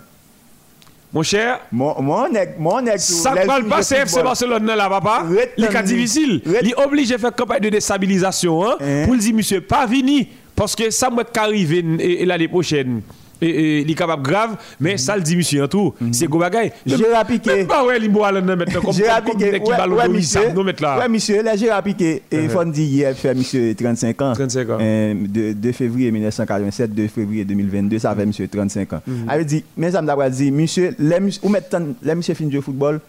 [1.14, 5.26] Mon cher, Mon mon nèg mon nèg ça parle pas CFC Barcelone non, là, papa.
[5.58, 5.68] Li.
[5.84, 6.42] difficile.
[6.46, 9.04] Rete- Il est obligé faire campagne de déstabilisation hein, Hein?
[9.06, 10.30] pour le dire, monsieur, pas vini.
[10.56, 13.02] Parce que ça va arriver et- et l'année prochaine.
[13.42, 15.94] Et, est capable grave, mais ça le dit, monsieur, en tout.
[16.12, 16.72] C'est go bagay.
[16.86, 17.56] J'ai rappiqué.
[17.56, 18.96] Même pas ouais, Limbo Allen maintenant, comme
[19.40, 20.52] l'équipe ballon ouais, monsieur.
[20.54, 21.00] nous mettre là.
[21.00, 22.22] Ouais, monsieur, là, j'ai rappiqué.
[22.32, 24.34] Et faut dire hier, fait monsieur 35 ans.
[24.34, 24.78] 35 ans.
[24.80, 29.02] Euh, de, 2 février 1987, 2 février 2022, ça fait monsieur 35 ans.
[29.06, 29.30] Mhm.
[29.30, 33.00] avait dit, mes amis d'avoir dit, monsieur, les monsieur fin au football,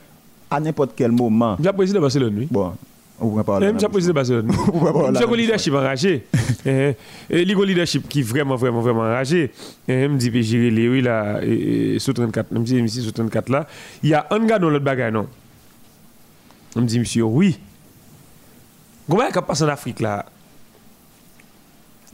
[0.51, 1.57] à n'importe quel moment.
[1.63, 2.49] J'ai président de Barcelone, oui.
[2.51, 2.73] Bon,
[3.21, 4.53] va pas Même j'ai président de Barcelone.
[5.19, 6.27] J'ai un leadership enragé.
[6.65, 9.53] Il a un leadership qui est vraiment, vraiment, vraiment enragé.
[9.87, 11.41] Il me dit, puis j'irai les là,
[11.99, 13.67] sous 34, je me dit, monsieur, sous 34 là,
[14.03, 15.29] il y a un gars dans l'autre bagaille, non?
[16.75, 17.59] Il me dit, monsieur, oui.
[19.09, 20.27] Comment est-ce passe en Afrique là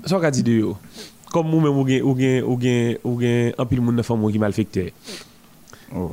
[0.05, 0.67] Ça, on dit de.
[1.31, 4.31] Comme nous-mêmes, ou gen, ou gen, ou gen, ou gen, un pile monde de femmes
[4.33, 4.95] qui malfecté.
[5.95, 6.13] Oh.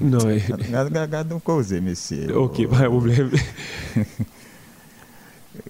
[0.00, 0.38] Non, mais.
[0.38, 2.36] Regarde, regarde, regarde, donc cause, monsieur.
[2.36, 3.30] Ok, pas de problème.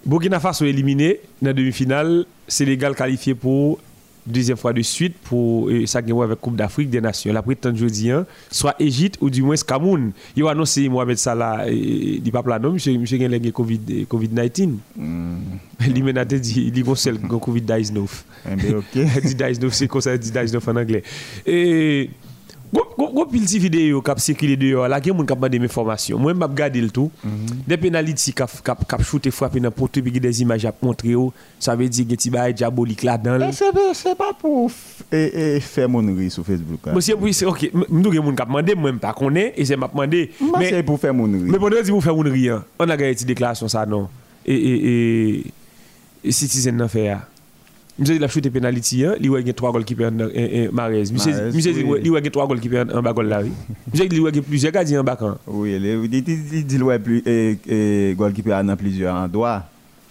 [0.05, 2.25] Burkina Faso éliminé dans la demi-finale.
[2.47, 3.79] Sénégal qualifié pour
[4.25, 7.33] deuxième fois de suite pour euh, ça gagne avec Coupe d'Afrique des Nations.
[7.33, 10.11] La prétendue jeudi, hein, soit Égypte ou du moins Cameroun.
[10.35, 13.17] Il a annoncé Mohamed Salah et dit pas non, monsieur monsieur
[13.51, 14.69] Covid eh, Covid-19.
[15.95, 18.05] Il m'a dit il seul le Covid-19.
[18.51, 18.85] Eh bien, ok.
[18.95, 21.03] Il dit 19 c'est comme ça il dit 19 en anglais.
[21.45, 22.09] Et
[22.69, 26.19] Gwo pil ti videyo kap sekile deyo, la gen moun kap mande me formasyon.
[26.21, 27.09] Mwen map gade l tou,
[27.65, 28.51] de penaliti kap
[29.01, 31.29] choute fwape nan pote pi ge des imaj ap montre yo,
[31.61, 33.47] sa ve di gen ti baye diabolik la dan l.
[33.55, 36.91] Se pa pou fè moun ri sou Facebook.
[36.91, 39.95] Mwen se pou, ok, mdou gen moun kap mande, mwen pa konen, e se map
[39.97, 40.27] mande.
[40.43, 41.47] Mwen se pou fè moun ri.
[41.49, 44.09] Mwen pwede di pou fè moun ri, an a gaye ti deklasyon sa non.
[44.45, 44.93] E, e,
[46.21, 47.09] e, citizen nan fè
[47.99, 48.03] ya.
[48.03, 50.23] Mse di la choute penaliti, li wè gen 3 gol kipe an
[50.71, 51.11] Marez.
[51.11, 53.41] Mse di li wè gen 3 gol kipe an bagol la.
[53.43, 55.35] Mse di li wè gen plizye gadi an bakan.
[55.45, 56.97] Oui, li di li wè
[58.15, 59.59] gol kipe an an plizye an doa.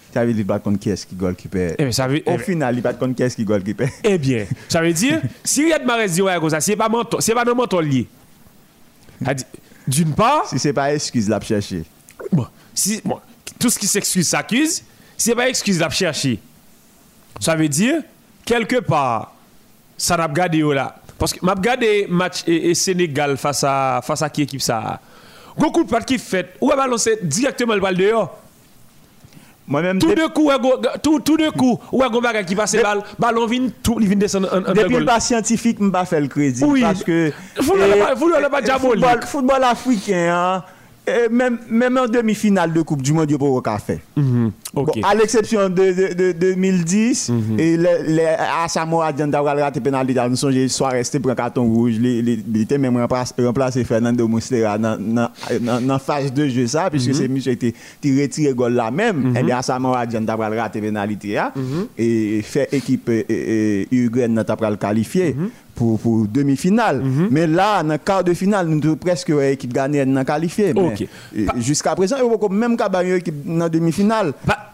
[0.08, 1.74] Sa ve li bat kon kes ki gol kipe.
[1.78, 3.88] Au final, li bat kon kes ki gol kipe.
[4.04, 5.12] Eh bien, sa ve di,
[5.44, 8.06] si Riyad Marez di wè kon sa, se pa nan menton li.
[9.88, 10.46] D'une part...
[10.48, 11.82] Si se pa ekskiz la pchershi.
[12.32, 12.46] Bon,
[13.58, 14.82] tout se ki se ekskiz sa akiz,
[15.16, 16.38] se pa ekskiz la pchershi.
[17.40, 18.02] Ça veut dire,
[18.44, 19.34] quelque part,
[19.96, 20.96] ça n'a pas gardé là.
[21.18, 25.00] Parce que m'a regardé match et, Sénégal face à face à qui équipe ça?
[25.56, 28.38] Beaucoup de qui fait, ou balancer directement le bal dehors?
[29.66, 30.50] Moi-même tout de coup
[31.02, 34.16] tout tout de coup ou un bagage qui passe balle ballon vient tout il vient
[34.16, 36.80] descendre en Depuis pas scientifique, m'pas fait le crédit oui.
[36.80, 40.64] parce que football pas football, football africain hein,
[41.30, 44.00] même, même en demi-finale de Coupe du Monde, il n'y a pas fait.
[44.16, 44.48] Mm
[45.02, 47.60] à l'exception de, de, de, 2010, mm -hmm.
[47.60, 52.78] et les, Dianda raté pénalité, nous sommes soit resté pour un carton rouge, il était
[52.78, 55.30] même remplacé Fernando Muslera dans
[55.86, 57.16] la phase de jeu, ça, puisque mm -hmm.
[57.18, 59.38] c'est monsieur qui était retiré goal là même, mm -hmm.
[59.40, 61.30] et bien Asamoah Dianda raté pénalité,
[61.98, 63.10] et fait équipe
[63.90, 65.34] Uruguay n'a pas qualifié
[65.78, 66.98] pour, pour demi-finale.
[67.02, 67.28] Mm -hmm.
[67.30, 70.72] Mais là, dans le quart de finale, nous avons presque l'équipe ghanéenne n'a qualifié.
[70.74, 71.08] Okay.
[71.56, 74.32] Jusqu'à présent, il y a même cabaret équipe dans demi-finale.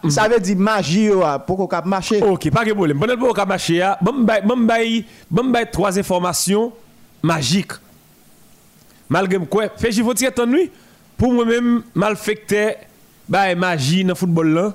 [0.09, 1.09] Ça veut dire magie
[1.45, 2.21] pour qu'on marcher.
[2.23, 2.99] OK, pas de problème.
[2.99, 4.25] Pendant pour qu'on marcher, bon
[5.29, 6.65] bon trois informations
[7.21, 7.73] magiques.
[9.07, 10.71] Malgré quoi, fait j'y faut tirer nuit
[11.17, 12.67] pour moi-même malfecter
[13.29, 14.67] bah magie dans le football là.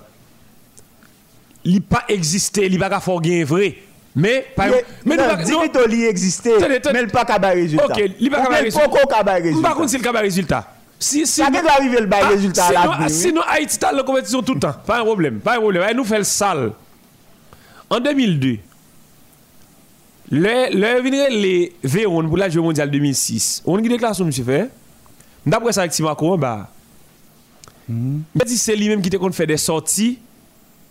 [1.64, 3.70] Il pas existé, il pas fort gain vrai.
[4.16, 6.56] Mais, par exemple, mais non, non, li existait,
[6.92, 7.84] mais pas qu'à résultat.
[7.84, 8.88] Ok, il pas qu'à résultat.
[8.88, 9.62] Pourquoi résultat?
[9.62, 10.74] Par contre, c'est le résultat.
[11.02, 13.08] Si, si, ça nous, arriver le bas résultat sinon, là.
[13.08, 14.74] Sinon, Haïti a la compétition tout le temps.
[14.86, 15.82] Pas un problème, pas un problème.
[15.88, 16.72] Elle nous fait le sale.
[17.88, 18.58] En 2002,
[20.32, 23.62] le, le les Véron pour la Jeux mondiale 2006.
[23.64, 24.70] On a une déclaration, monsieur fait.
[25.46, 26.68] D'après ça, avec Timako, bah,
[27.88, 28.20] mm.
[28.46, 30.18] c'est lui-même qui te fait des sorties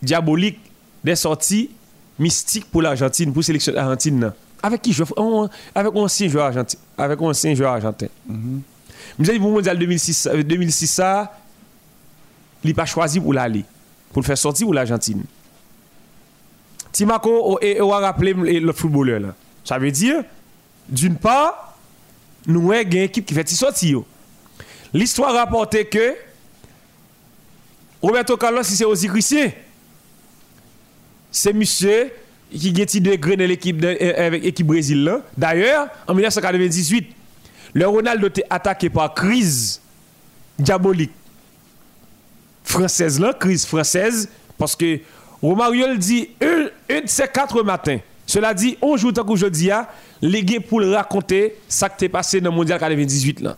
[0.02, 0.60] diaboliques,
[1.04, 1.70] des sorties
[2.20, 4.32] mystique pour l'Argentine, pour la sélection argentine.
[4.62, 5.04] Avec qui je
[5.74, 6.78] Avec un ancien joueur argentin.
[6.98, 8.08] Avec un ancien joueur argentin.
[8.30, 8.60] -hmm.
[9.20, 11.34] Je dis pour le mondial 2006, 2006 ça,
[12.64, 13.66] il n'a pas choisi pour l'aller,
[14.12, 15.24] pour le faire sortir pour l'Argentine.
[16.92, 19.36] Timaco on a rappelé le footballeur là.
[19.64, 20.24] Ça veut dire,
[20.88, 21.78] d'une part,
[22.48, 24.02] nous avons une équipe qui fait sortir.
[24.94, 26.16] L'histoire rapporte que
[28.02, 29.52] Roberto Carlos, c'est aussi Christian
[31.32, 32.12] c'est monsieur
[32.52, 37.12] qui a été degré dans l'équipe euh, avec l'équipe Brésil D'ailleurs, en 1998,
[37.74, 39.82] le Ronaldo était attaqué par crise
[40.58, 41.12] diabolique
[42.64, 45.00] française là, crise française parce que
[45.42, 48.00] Romario dit un, de ces quatre matins.
[48.26, 49.72] Cela dit, on joue tant qu'aujourd'hui,
[50.22, 53.58] les pour le raconter ça qui est passé dans le mondial 98 là.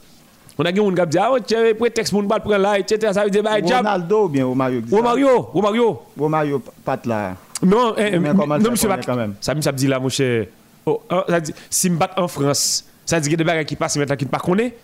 [0.57, 3.11] On a des gens qui disent, ah, tu as prétexte pour prendre là, etc.
[3.13, 6.01] Ça veut dire, bah, Ronaldo ou bien Romario Romario, Romario.
[6.17, 7.35] Romario, pas là.
[7.63, 9.35] Non, eh, non, monsieur quand même.
[9.39, 10.47] Ça me dit là, mon cher.
[10.85, 13.97] Oh, oh, ça dit, si je en France, ça dit que des bagages qui passent
[13.97, 14.75] maintenant qui ne pas connaît.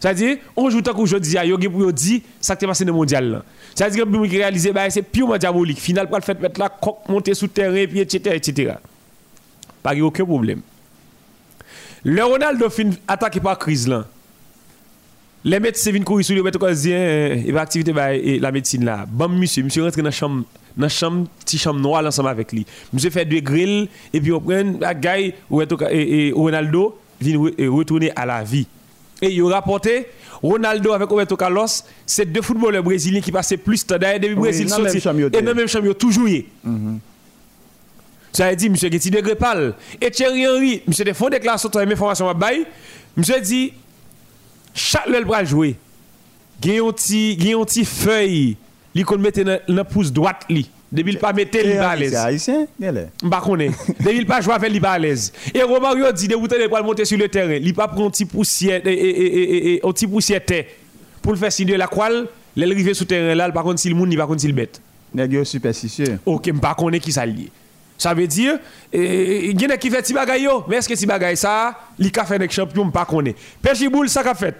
[0.00, 2.92] Ça dit, on joue tant qu'aujourd'hui, il y a dire ça qui est passé dans
[2.92, 3.42] le mondial.
[3.74, 5.78] Ça dit que pour réaliser, bah, c'est purement diabolique.
[5.78, 8.34] Final, pour le fait mettre la coque, monter sous terrain, puis etc.
[8.34, 8.74] etc.
[9.82, 10.62] Pas aucun problème.
[12.02, 14.06] Le Ronaldo fin attaqué par crise là.
[15.44, 17.92] Les médecins viennent courir sur le médecin, il va activité
[18.38, 19.06] la médecine là.
[19.08, 20.44] Bon, monsieur, monsieur rentre dans la chambre
[20.76, 22.66] dans la chambre, petite chambre noire ensemble avec lui.
[22.92, 25.34] Monsieur fait deux grilles et puis on prend la guy
[25.90, 28.66] et Ronaldo vient retourner à la vie.
[29.22, 30.06] Et il a rapporté
[30.42, 31.66] Ronaldo avec Roberto Carlos,
[32.06, 35.50] c'est deux footballeurs brésiliens qui passaient plus de temps depuis le Brésil sorti et dans
[35.50, 36.28] le même champion toujours.
[36.64, 36.96] Mm
[38.32, 41.78] Ça a dit monsieur Getty de Grépal et Thierry Henry, monsieur des fonds déclaration de
[41.78, 42.64] information à bail.
[43.16, 43.72] Monsieur dit
[44.80, 45.76] chaque le bras jouer.
[46.64, 48.56] Une petite feuille
[48.94, 50.68] li kon mette nan pouce droite li.
[50.90, 52.16] Depuis pas mettre li pas à l'aise.
[52.16, 52.66] haïtien,
[53.22, 53.70] M'pa connaît.
[54.00, 55.32] Depuis pas jouer avec li pas à l'aise.
[55.54, 58.24] Et Romario dit de vous pour monter sur le terrain, li pas prend un petit
[58.24, 60.64] poussière et et et un petit poussière terre
[61.22, 64.16] pour le faire signer la qual, l'arrivée sur terrain là, par contre si le monde,
[64.16, 64.80] pas contre si le bête.
[65.14, 66.18] Nèg superstitieux.
[66.26, 67.50] OK, m'pa connaît qui ça lié.
[67.96, 68.58] Ça veut dire,
[68.92, 72.24] il y a qui fait bagay yo, mais est-ce que si bagay ça, li ka
[72.24, 73.34] fait avec champion, pas connaît.
[73.62, 74.54] Perchiboul, ça qu'a fait?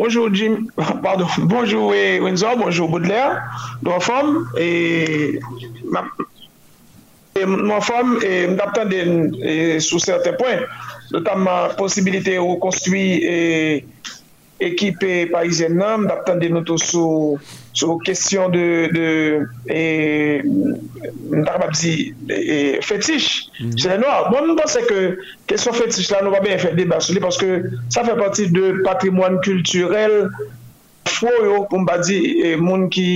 [0.00, 0.66] Bonjour Jim,
[1.02, 3.42] pardon, bonjour Windsor, bonjour Baudelaire,
[3.84, 4.30] nou fòm,
[7.36, 8.14] nou fòm,
[8.54, 9.02] nou ap tande
[9.84, 10.64] sou certain point,
[11.12, 13.04] notamman posibilite ou konstwi
[14.60, 17.38] ekipe Parisien nam, non, dap tan de noto sou
[17.72, 19.06] sou kesyon de, de
[21.32, 21.94] mdarbabzi
[22.84, 23.28] fetish,
[23.80, 25.00] jè nou a, bon nou pense ke
[25.50, 28.50] kesyon fetish la nou va ben fè deba sou li, parce que sa fè pati
[28.52, 30.26] de patrimoine kulturel
[31.08, 32.20] fwo yo, pou mba di
[32.60, 33.08] moun ki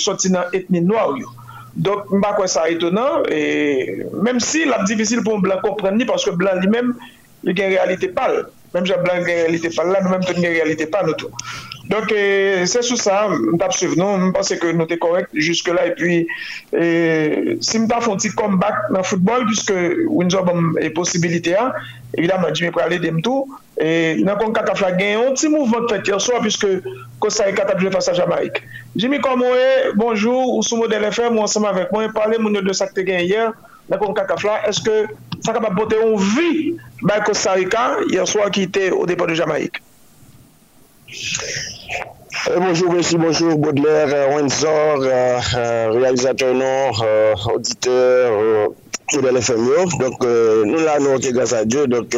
[0.00, 1.34] soti nan etni noa yo.
[1.78, 3.28] Dok mba kwen sa etonan,
[4.24, 6.94] mèm si la difisil pou m blan kompren ni, parce que blan li mèm
[7.46, 8.44] li gen realite pal.
[8.74, 11.32] Mem jan blan gen realite pal la, nou menm ton gen realite pal nou tou.
[11.88, 12.10] Donk,
[12.68, 15.86] se sou sa, m tap suiv nou, m pense ke nou te korek juske la,
[15.88, 16.18] e pi
[17.64, 19.72] si m ta fon ti comeback nan foutbol, puisque
[20.04, 21.70] Windsor bom e posibilite a,
[22.18, 23.48] evidaman, jime prale dem tou,
[23.80, 26.68] nan kon kakafla gen yon ti mouvment fet yon soa, puisque
[27.24, 28.60] kosa e katabile fasa Jamaik.
[29.00, 32.66] Jime kon mwen, bonjou, ou sou model FM, ou ansama vek mwen, pale moun yo
[32.68, 33.56] de sakte gen yon,
[33.88, 35.08] nan kon kakaf la, eske
[35.40, 39.82] sa kapap bote on vi bay Costa Rica yanswa ki te o depo de Jamaik.
[42.50, 48.66] Euh, bonjour, merci, bonjour Baudelaire, euh, Windsor, euh, euh, réalisateur nord, euh, auditeur, euh,
[49.10, 49.84] tout de l'FMO.
[49.98, 51.86] Donc, nous là, nous, ok, grâce à Dieu.
[51.86, 52.14] Donc,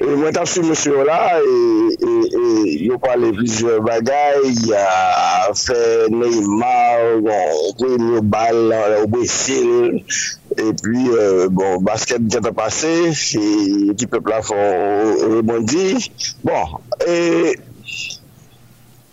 [0.00, 7.26] moi, t'as su monsieur là, et il parle plusieurs bagailles, il a fait Neymar, on
[7.28, 12.92] a pris le balle, on a E pi, euh, bon, basket di jan te pase,
[13.12, 16.10] ki pepla fon rebondi.
[16.46, 17.16] Bon, e...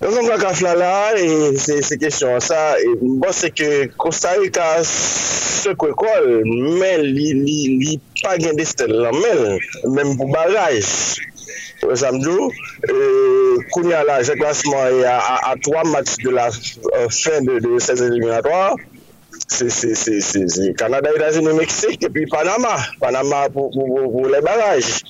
[0.04, 4.66] Yon kon kaka fla la, e se kesyon sa, e bon se ke Kosta Rika
[4.84, 6.26] se kwe kol,
[6.80, 9.62] men li, li, li pa gen destel lan men,
[9.96, 10.82] men pou baraj.
[11.88, 16.50] Wè samdou, e, euh, koun ya la, jè klasman e a 3 match de la
[16.52, 18.76] euh, fin de 16 eliminatoir,
[20.78, 22.76] Kanada, Etats-Unis, Meksik, epi Panama.
[23.00, 25.04] Panama pou le baraj.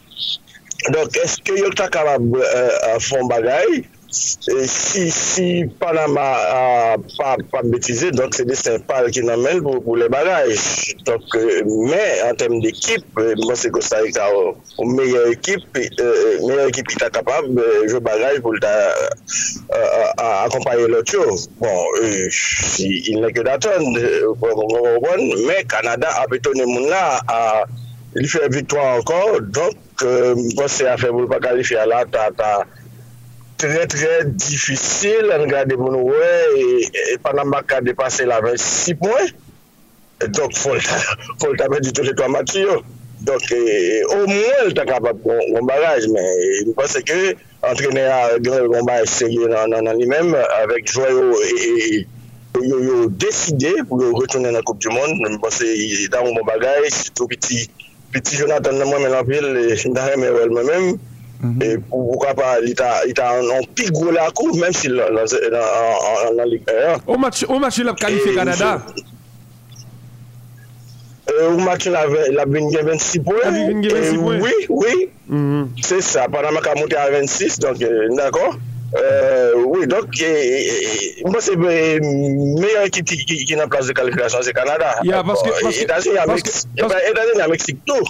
[0.91, 3.83] Donk, eske yo ta kabab euh, euh, fon bagay?
[4.13, 9.81] si, si Panama a pa, pa betize, donk se de Saint-Paul ki nan men pou,
[9.81, 10.53] pou le bagaj.
[11.07, 16.67] Donk euh, men, an tem d'ekip, euh, mwen se Costa Rica ou meyye ekip, meyye
[16.69, 18.73] ekip ki ta kapab, euh, jo bagaj pou ta
[20.45, 21.25] akompaye lot yo.
[21.61, 23.89] Bon, il ne ke daton,
[25.47, 27.41] men Kanada apetone moun la a
[28.13, 30.05] li fè vitwa ankon, donk
[30.53, 32.53] mwen se a fè pou pa kalifi ala ta ta
[33.57, 39.31] tre tre difisil an gade pou nou we e Panamaka depase la 26 pouen
[40.33, 42.81] donk fol tabe di tout eto amati yo
[43.23, 43.47] donk
[44.11, 46.27] o mwen ta kapap kon baraj men
[46.67, 51.31] mi pase ke entrene a Grel Gombay seri nan li men avek jwayo
[52.61, 55.29] yo deside pou yo retounen nan Koupe du Monde.
[55.29, 55.65] Mi pase
[56.11, 59.47] dan mwen bagaj tou piti Jonathan nan mwen men anpil
[59.95, 60.99] nan mwen men mwen men
[61.43, 66.47] E pou pou ka pa li ta an pi gwo la kou menm si nan
[66.47, 66.69] lig
[67.07, 68.77] Ou match la kalife Kanada?
[71.33, 73.59] Ou match la bin gen 26 pouen
[74.39, 75.83] Oui, oui, mm-hmm.
[75.83, 78.55] se sa Panama ka monte a 26 D'akor
[78.93, 80.13] Oui, donk,
[81.25, 84.91] mwen se meyè ki nan plas de kalifikasyon se Kanada.
[85.07, 85.49] Ya, paske...
[85.81, 88.03] Etasini a Meksik tou.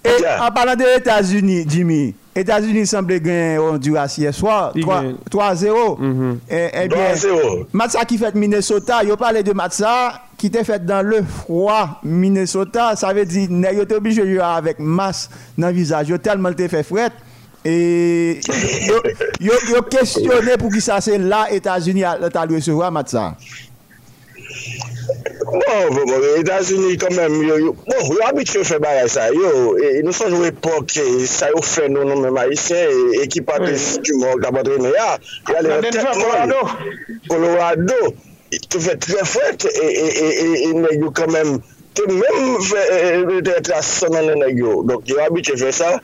[0.00, 6.40] E, an palan de Etasini, Jimmy, Etasini semble gen Honduras yeswa, 3-0.
[6.48, 7.68] 3-0.
[7.76, 9.92] Matsa ki fèt Minnesota, yo pale de Matsa
[10.40, 13.44] ki te fèt dan le froid Minnesota, sa ve di,
[13.76, 15.28] yo te oblige yo avèk mas
[15.60, 17.12] nan vizaj, yo telman te fè fret,
[17.64, 18.40] E
[19.40, 23.34] yo kestyone pou ki sa se la Etasuni ta lwesevwa mat sa?
[25.50, 25.98] Bon,
[26.38, 27.74] Etasuni kanmem, yo
[28.24, 29.74] abitye fe bagay sa, yo,
[30.06, 30.94] nou son nou epok,
[31.28, 35.18] sa yo fe nou nou men maisyen, ekipate stumon kapatre me ya,
[35.52, 36.54] yale yo tetman,
[37.28, 38.00] Colorado,
[38.70, 41.58] tou fe tre fwet, e nou yo kanmem,
[41.98, 42.86] te men fwe,
[43.44, 45.96] te trasan nan nan yo, yo abitye fe sa,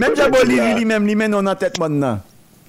[0.00, 2.20] Mèm Jaboli li li mèm li mè non nan tèt moun nan.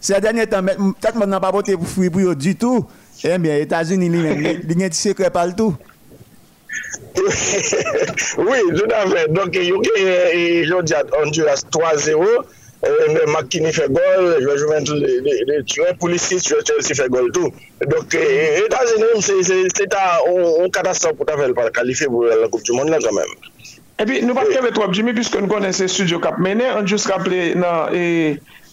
[0.04, 0.66] Se a denye tan,
[1.02, 2.88] tèt moun nan pa bote pou fwi pou yo du tout,
[3.24, 5.74] e eh mè Etasouni li mèm, li gen ti sekre pal tout.
[7.18, 9.22] oui, tout avè.
[9.34, 9.98] Donk yo gen
[10.68, 12.22] yon diat Honduras 3-0,
[13.34, 17.48] Makini fè gol, Juventus lè tue, Pulisic fè gol tou.
[17.88, 22.50] Donk Etasouni mè, se ta, on katastrof pou ta fè l pa kalife pou la
[22.52, 23.32] Koupe du Monde la kanmèm.
[23.98, 27.08] Epi nou pat keve trop jimi piske nou konen se studio kap mene, an jous
[27.10, 28.02] kaple nan e,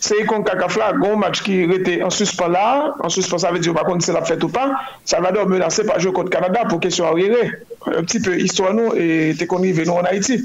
[0.05, 2.65] se yi kon kaka flag, goun match ki rete an suspan la,
[3.01, 4.67] an suspan sa ve di ou pa kon se la fet ou pa,
[5.09, 7.47] Salvador menase pa jou kont Kanada pou kesyon a rire.
[7.89, 10.43] Un pti pe histwa nou e te kon rive nou an Haiti.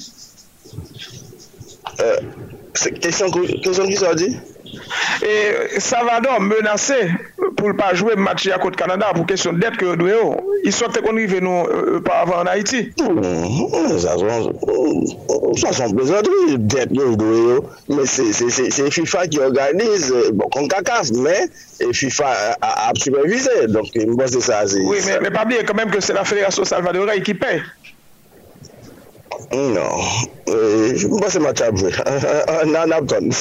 [1.99, 2.23] Euh,
[2.79, 4.31] se kesyon ki sa di?
[5.21, 7.11] Et Salvador menacé
[7.57, 10.07] pour ne pas jouer le match à côté Canada pour question de dette que nous
[10.07, 10.37] avons.
[10.63, 12.91] Ils sont qu'on nous euh, pas avant en Haïti.
[15.57, 16.89] Ça sont besoin de dette
[17.89, 21.49] mais c'est FIFA qui organise bon comme CACAF mais
[21.93, 26.13] FIFA a, supervisé donc que ça Oui mais, mais pas oublier quand même que c'est
[26.13, 27.61] la fédération salvadoraine qui paye.
[29.51, 30.03] Non,
[31.09, 31.89] mwen se match apjwe,
[32.69, 33.31] nan apton.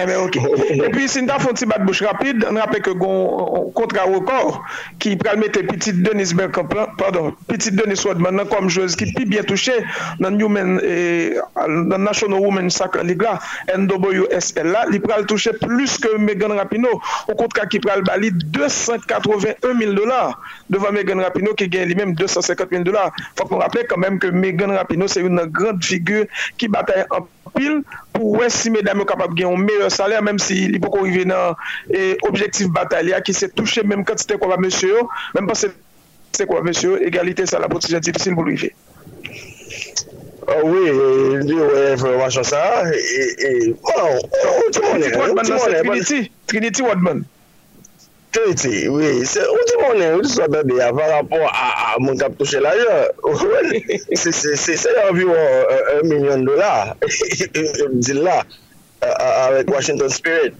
[0.00, 0.36] Eme, ok.
[0.84, 4.60] E pi, sin ta fon ti bat bouch rapide, an rappe ke gon kontra rekor
[5.02, 9.42] ki pralmete Petit Denis Berkamp, pardon, Petit Denis Rodman nan kom jwez ki pi bie
[9.48, 9.76] touche
[10.22, 13.36] nan Newman, nan euh, National Women's Soccer League la,
[13.76, 16.96] NWSL la, li pral touche plus ke Megan Rapino,
[17.26, 20.36] ou kontra ki pral bali 281 000 dolar
[20.70, 23.12] devan Megan Rapino ki gen li men 250 000 dolar.
[23.38, 26.28] Fok mwen rappele kan men ke Megan Rapino nou se yon nan grand figyur
[26.60, 27.80] ki batay an pil
[28.14, 31.08] pou wè si mèdame yo kapab gen yon meyè salè, mèm si li pou kon
[31.08, 31.56] rive nan
[31.88, 35.64] e, objektif batay ya ki se touche mèm kantite kwa va mèsyo yo, mèm pas
[35.64, 38.72] se kwa mèsyo yo, egalite sa la poti jan difisil pou rive.
[40.50, 40.86] Uh, oui,
[41.46, 43.50] li wè informasyon sa, e, e,
[43.86, 46.22] waw, ou ti mounè, ou ti mounè.
[46.50, 47.22] Trinity Wadman.
[48.30, 49.24] Tete, oui.
[49.26, 52.76] Ou di mounen, ou di sou bebe ya, par rapport a moun kap touche la
[52.78, 52.98] yo,
[54.14, 54.30] se
[55.08, 55.34] environ
[56.02, 56.94] 1 milyon dolar,
[57.90, 58.44] di la,
[59.02, 60.54] avèk Washington Spirit.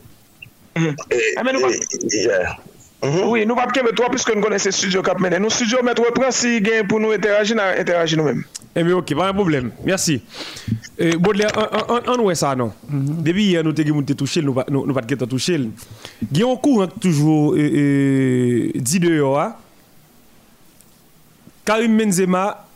[1.39, 1.71] Amen ou pa?
[2.11, 2.59] Yeah.
[3.03, 3.29] Mm-hmm.
[3.29, 5.39] Oui, nous ne pouvons pas toi puisque nous connaissons le studio Cap Mené.
[5.39, 8.45] Nous studio mettre reprend si gain pour nous interagir, interagir nous-mêmes.
[8.77, 9.73] Eh bien, ok, pas un problème.
[9.85, 10.23] Merci.
[10.99, 11.51] Eh, Baudelaire,
[12.07, 12.73] on voit ça, non?
[12.93, 13.23] Mm-hmm.
[13.23, 14.55] Depuis hier, nous avons touché, nous
[14.87, 15.59] ne pas de toucher.
[16.31, 19.55] Il y a un courant toujours dit de hein.
[21.65, 22.67] Karim Benzema,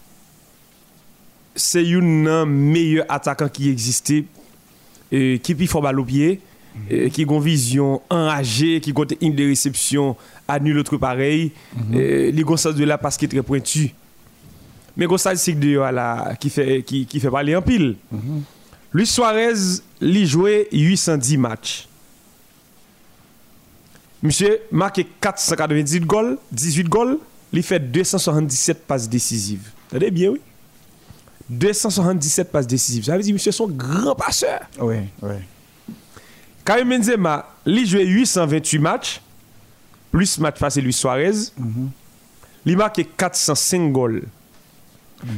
[1.55, 4.25] c'est un meilleur attaquant qui existait,
[5.11, 6.41] qui peut faire au pied.
[6.91, 10.17] Euh, qui ont une vision enragée, qui ont une de réception
[10.49, 11.53] à nul autre pareil.
[11.77, 12.31] Mm -hmm.
[12.35, 13.95] les gros de là parce qu'il est très pointu.
[14.97, 17.97] Mais gros statistique de là qui fait qui, qui fait parler en pile.
[18.13, 18.41] Mm
[18.93, 21.89] Luis Suarez, il joué 810 matchs.
[24.23, 27.19] Monsieur marqué 498 goals, 18 goals,
[27.53, 29.69] il fait 277 passes décisives.
[29.93, 30.41] Avez bien oui
[31.51, 33.05] 277 passes décisives.
[33.05, 34.61] Ça veut dire monsieur son grand passeur.
[34.81, 35.35] Oui, oui.
[36.65, 39.21] Karim Benzema, il joué 828 matchs,
[40.11, 41.51] plus match face à Luis Suarez.
[41.59, 41.87] Mm
[42.67, 44.23] Il marque 405 goals.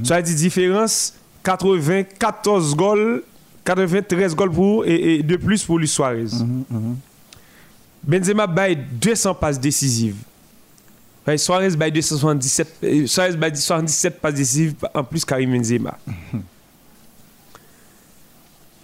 [0.04, 3.22] Ça veut dire différence 94 goals,
[3.64, 6.26] 93 goals pour et, de plus pour Luis Suarez.
[8.02, 10.16] Benzema baille 200 passes décisives.
[11.36, 15.98] Suarez baille 277, euh, Suarez baille 77 passes décisives en plus Karim Benzema.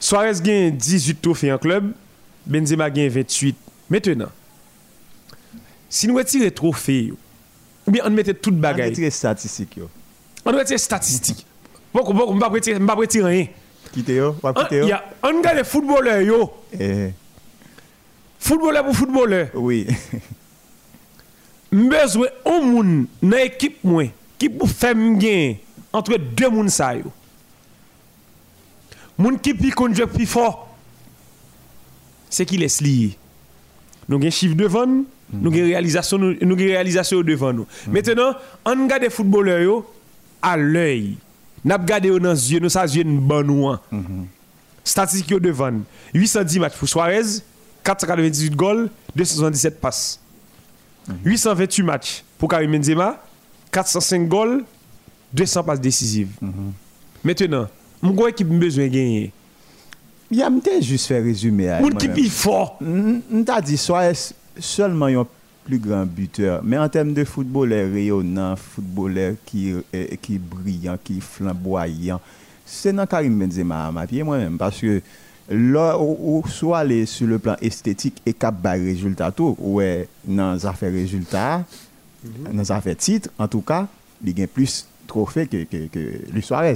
[0.01, 1.93] Suarez gagne 18 trophées en club.
[2.47, 3.57] Benzema gagne 28.
[3.90, 4.30] Maintenant,
[5.88, 7.12] si nous retirons trophée,
[7.86, 8.88] ou bien on mettait toute bagaille.
[8.88, 9.80] On retire statistiques.
[10.45, 11.47] On retire statistiques.
[11.93, 13.47] Beaucoup, beaucoup, on ne va pas retirer rien.
[13.93, 14.97] Quittez yo, on va quitter yo.
[15.22, 16.53] On regarde les footballeurs yo.
[16.78, 17.11] Eh.
[18.38, 19.49] Footballeur pour footballeur.
[19.55, 19.86] Oui.
[21.72, 23.78] besoin un monde dans l'équipe
[24.38, 25.55] qui pour faire gain
[25.93, 27.05] entre deux monde ça yo.
[29.18, 30.71] Moun qui conduire plus fort
[32.33, 33.16] c'est qu'il est lié.
[34.09, 37.66] Nous avons un chiffre devant nous, nous avons réalisation, nous réalisation devant nous.
[37.87, 39.85] Maintenant, on regarde les footballeurs
[40.41, 41.16] à l'œil.
[41.64, 43.78] Nous regardons dans les yeux, nous avons une bonne
[44.83, 45.72] Statistique devant
[46.12, 47.43] 810 matchs pour Suarez,
[47.85, 50.18] 498 goals, 277 passes.
[51.24, 53.22] 828 matchs pour Karim Benzema,
[53.70, 54.64] 405 goals,
[55.35, 56.30] 200 passes décisives.
[57.22, 57.68] Maintenant,
[58.01, 59.33] mon équipe a besoin de gagner.
[60.33, 61.20] Il y a juste fait.
[61.20, 62.78] Moun qui est fort.
[62.80, 65.26] On t'a dit, soit seulement un
[65.64, 66.62] plus grand buteur.
[66.64, 72.18] Mais en termes de footballeur rayonnant, footballeur qui, euh, qui brillant, qui flamboyant,
[72.64, 74.57] c'est dans Karim Benzema à ma moi-même.
[74.57, 75.03] Parce que
[76.47, 81.62] soit sur le plan esthétique et cap bas résultat tout, ouais, dans les affaires résultats,
[82.24, 82.55] mhm.
[82.55, 83.87] dans les affaires titres, en tout cas,
[84.24, 86.74] il gagne plus trophée que, que, que Luis Suarez.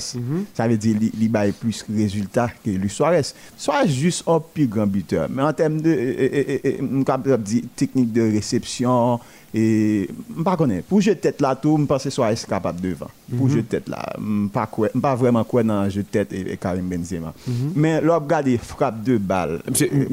[0.54, 3.22] Ça veut dire qu'il a plus de résultats que Luis Suarez.
[3.56, 5.28] Suarez juste un plus grand buteur.
[5.30, 9.20] Mais en termes de euh, euh, euh, technique de réception,
[9.54, 12.80] et je ne connais Pour jouer tête là, tout, je pense que Suarez est capable
[12.80, 13.08] devant.
[13.38, 14.68] Pour jouer tête là, je ne pas,
[15.00, 17.32] pas vraiment quoi dans jeu tête et, Karim Benzema.
[17.74, 19.62] Mais là, regardez, frappe de balles,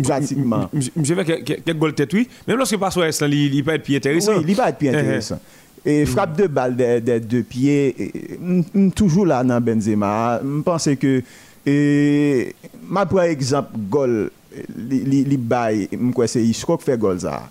[0.04, 0.70] pratiquement.
[0.74, 2.30] Je vais quelques goals tête, oui.
[2.48, 4.38] Même lorsque pas Suarez, il peut être plus intéressant.
[4.38, 5.40] Oui, il va être plus intéressant.
[5.86, 8.14] Et frappe de balle des deux pieds,
[8.96, 10.40] toujours là dans Benzema.
[10.42, 11.22] Je pense que,
[11.66, 12.56] et,
[12.88, 14.30] ma pour exemple, goal,
[14.78, 15.90] li bail,
[16.28, 17.50] c'est Isco qui fait goal ça.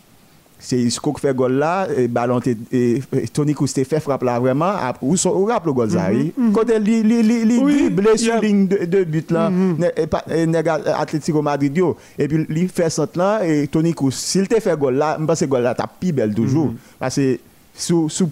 [0.58, 2.40] C'est Isco qui fait goal là, et ballon
[2.72, 3.02] et,
[3.34, 4.72] Tony Cousté fait frappe là vraiment,
[5.02, 6.08] ou ou rappelle le goal ça.
[6.54, 9.76] Quand il dribble sur ligne de, but là, mm
[10.96, 14.78] Atletico Madrid yo, et puis il fait ça là, et Tony Cousté, s'il te fait
[14.78, 16.68] goal là, je pense que goal là, t'as plus belle toujours.
[16.68, 16.98] Mm-hmm.
[16.98, 17.38] Parce que
[17.74, 18.28] sous, sous,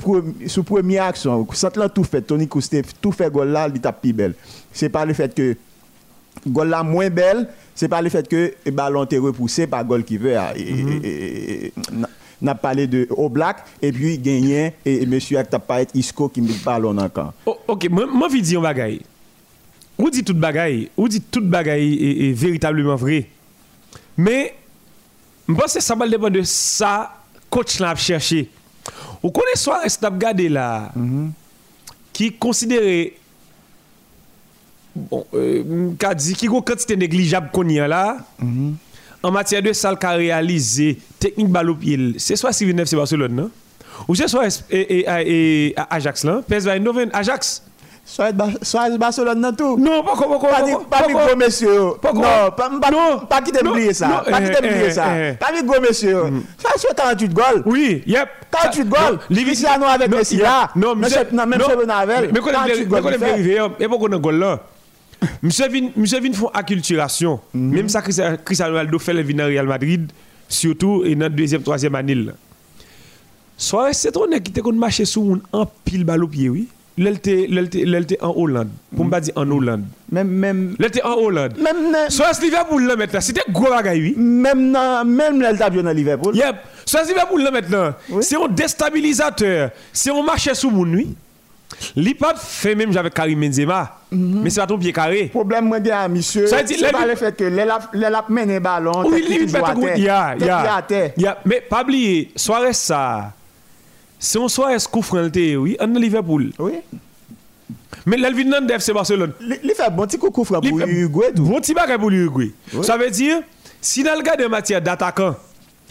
[0.46, 4.12] sous première action, là tout fait, Tony Cousté tout fait goal là, il tape plus
[4.12, 4.34] belle.
[4.72, 5.56] C'est pas le fait que
[6.46, 10.04] goal là moins belle, c'est pas le fait que le ballon est repoussé par goal
[10.04, 10.36] qui veut.
[12.42, 16.64] n'a parlé de Oblak et puis gagné et monsieur a pas être Isco qui me
[16.64, 17.34] ballon encore.
[17.46, 19.02] Oh, OK, moi moi je dis un bagaille.
[19.98, 23.26] On dit toute bagaille, on dit toute bagaille est, véritablement vrai.
[24.16, 24.54] Mais
[25.46, 27.12] je pense que ça va dépendre de ça
[27.50, 28.48] coach l'a cherché.
[29.22, 30.92] Vous connaissez Suarez n'a gardé là,
[32.12, 33.18] qui est considéré,
[34.94, 38.18] bon, euh, dit, qui a une quantité négligeable qu'on y a là,
[39.22, 39.72] en matière de
[40.16, 43.50] réalisé, technique balle au pied, c'est soit 6 c'est Barcelone, non?
[44.08, 47.62] Ou c'est soit et, et, Ajax là, PSV Eindhoven, Ajax.
[48.10, 49.78] Soit Barcelone dans tout.
[49.78, 51.74] Non, pas comme Pas pas gros monsieur.
[51.80, 52.70] Non, pas pas
[53.28, 54.24] pas qui oublier ça.
[54.28, 55.04] Pas qui oublier ça.
[55.38, 56.22] Pas de gros monsieur.
[56.58, 57.62] Ça c'est 48 goals.
[57.66, 58.28] Oui, yep.
[58.50, 59.18] 48 goals.
[59.32, 60.70] Cristiano avec Messi là.
[60.74, 62.30] Non, monsieur même monsieur Benavel.
[62.32, 64.60] Mais quand on est arrivé, pourquoi on a goal là
[65.42, 67.38] Monsieur vin font acculturation.
[67.54, 70.10] Même ça Cristiano Ronaldo fait le vin Real Madrid
[70.48, 72.26] surtout dans deuxième troisième année.
[73.56, 76.66] Soit c'est trop qui te kon marcher sous un pile balle au pied oui.
[77.00, 78.68] L'elle en Hollande.
[78.94, 79.84] Pour pas dire en Hollande.
[80.12, 80.76] Même, même.
[80.78, 81.54] L'elle en Hollande.
[81.58, 83.20] Même, Soit Liverpool là maintenant.
[83.22, 84.14] C'était gros bagaille, oui.
[84.18, 84.76] Même,
[85.06, 86.36] même l'elle t'a dans Liverpool.
[86.36, 86.56] Yep.
[86.84, 87.94] Soit Liverpool là maintenant.
[88.20, 89.70] C'est un déstabilisateur.
[89.92, 91.16] C'est un marché sous mon nuit.
[91.96, 93.96] L'IPAD fait même avec Karim Benzema.
[94.10, 94.40] Mhm.
[94.42, 95.26] Mais c'est pas ton pied carré.
[95.26, 96.46] Problème, moi, bien, monsieur.
[96.46, 99.04] C'est pas le fait que l'elle a mené ballon.
[99.06, 99.48] Oui, il
[99.96, 100.08] il y
[101.26, 101.38] a.
[101.46, 103.32] Mais pas oublier, soirée ça.
[104.22, 106.52] Si on soit escoufranté, oui, en Liverpool.
[106.58, 106.74] Oui.
[108.04, 109.32] Mais l'Elvin nan de FC Barcelone.
[109.40, 111.32] Il fait bon petit coucou pour l'Uruguay.
[111.36, 112.52] Bon petit bagage pour l'Uruguay.
[112.82, 113.40] Ça veut dire,
[113.80, 115.34] si le cas de matière d'attaquant,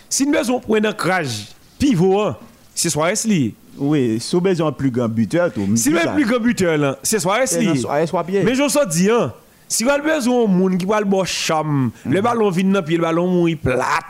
[0.07, 1.47] si nous besoin pour un ancrage
[1.79, 2.33] pivot,
[2.75, 3.55] c'est Suarez lié.
[3.77, 5.67] Oui, si nous besoin plus grand buteur, tout.
[5.75, 7.81] Si nous plus grand buteur, c'est Suarez lié.
[8.43, 9.33] Mais je vous dis, hein,
[9.67, 12.97] si avez besoin d'un monde qui va le bon cham, le ballon vient dans pied,
[12.97, 14.05] le ballon mouille plate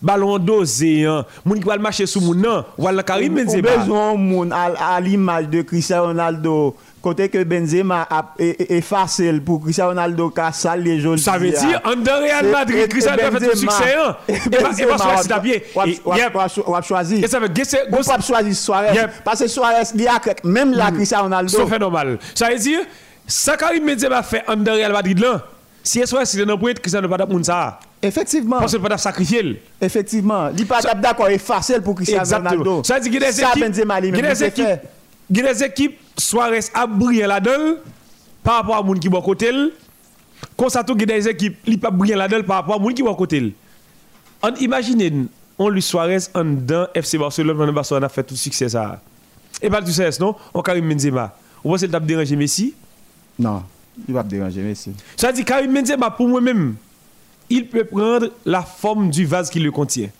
[0.00, 1.24] ballon dosé hein.
[1.44, 3.76] Moun qui va marcher sous moun nan voilà Karim Benzema?
[3.76, 10.30] besoin moun à, l'image de Cristiano Ronaldo côté que Benzema a effacé pour Cristiano Ronaldo
[10.30, 13.94] qui a les jaunes ça veut dire en Real Madrid Cristiano a fait un succès
[13.98, 14.16] hein.
[14.28, 16.30] Et pas c'est bien
[16.66, 19.06] on va choisir et ça veut dire on va choisir Suarez.
[19.24, 20.94] Parce que Suarez il a même la mm.
[20.94, 21.48] Cristiano Ronaldo.
[21.48, 22.80] C'est fait normal ça veut dire
[23.26, 25.44] ça Karim Benzema fait en Real Madrid là.
[25.82, 28.58] Si Suarez c'est dans point Cristiano pas moun ça Effectivement.
[28.58, 29.60] Parce que pas sacrifier.
[29.80, 30.50] Effectivement.
[30.56, 32.84] Il pas d'accord et facile pour Cristiano Ronaldo.
[32.84, 33.40] Ça dire qu'il y a des
[34.44, 34.64] équipes.
[35.30, 37.76] Il y a des équipes Suarez a brillé là-dedans
[38.42, 39.50] par rapport à moun qui est côté.
[40.56, 43.02] Comme ça, il a des équipes qui pas brillé là-dedans par rapport à moun qui
[43.02, 43.54] est côté.
[44.60, 45.12] Imaginez,
[45.58, 49.00] on lui Suarez en dedans FC Barcelone, Barcelone a fait tout succès ça.
[49.60, 50.36] Et pas tout ça, non?
[50.54, 51.36] On Karim Benzema.
[51.64, 52.74] Vous pensez qu'il a dérangé Messi?
[53.36, 53.64] Non,
[54.06, 54.92] il va déranger Messi.
[55.16, 56.76] Ça dit Karim Benzema pour moi-même
[57.50, 60.10] il peut prendre la forme du vase qui le contient.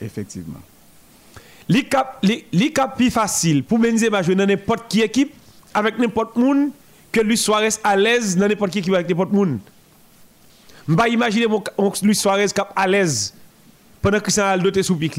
[0.00, 0.60] Effectivement.
[1.68, 2.20] Les cap,
[2.96, 5.32] plus facile pour Benzema jouer dans n'importe qui équipe
[5.74, 6.70] avec n'importe monde
[7.10, 9.58] que Luis Suarez à l'aise dans n'importe qui équipe avec n'importe monde.
[10.88, 11.62] Je ne imaginer mon,
[12.02, 13.34] Luis Suarez cap à l'aise
[14.00, 15.14] pendant que Cristiano Ronaldo était sous pic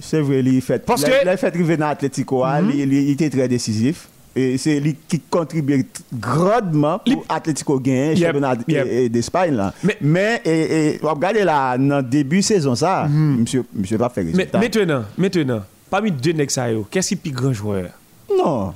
[0.00, 0.84] C'est vrai, il fait.
[0.84, 1.10] Parce que.
[1.10, 4.08] Il fait arriver dans l'Atletico, mm il était très décisif.
[4.34, 8.56] Et c'est lui qui contribue grandement pour Atletico gagner yep, championnat
[9.08, 9.74] d'Espagne là.
[9.82, 13.40] Mais, mais et, et, regardez là dans le début de saison ça, mm.
[13.40, 14.58] monsieur monsieur pas faire résultat.
[14.58, 16.52] Mais maintenant, maintenant, parmi deux nègres
[16.90, 17.90] qu'est-ce qui est le plus grand joueur?
[18.34, 18.72] Non.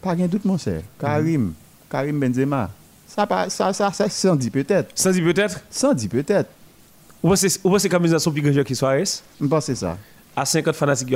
[0.00, 0.82] Pas rien doute mon cher.
[0.98, 1.52] Karim, mm.
[1.90, 2.70] Karim Benzema.
[3.08, 4.90] Ça ça ça ça 110 peut-être.
[4.94, 5.60] 110 peut-être?
[5.68, 6.48] 110 peut-être.
[7.22, 9.04] Ou c'est ou c'est comme son plus grand joueur qui Suarez?
[9.40, 9.98] Je pense ça.
[10.34, 11.14] à 50 fanatiques qui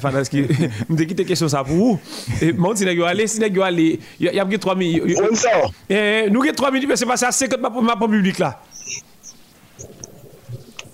[0.00, 0.50] fanatiques
[0.88, 2.00] me dit quitter question ça pour vous
[2.42, 6.30] et mon si nèg aller si nèg aller il y a 3 000 eh, eh
[6.30, 8.60] nous 3 000 c'est passé à 50 ma ma public là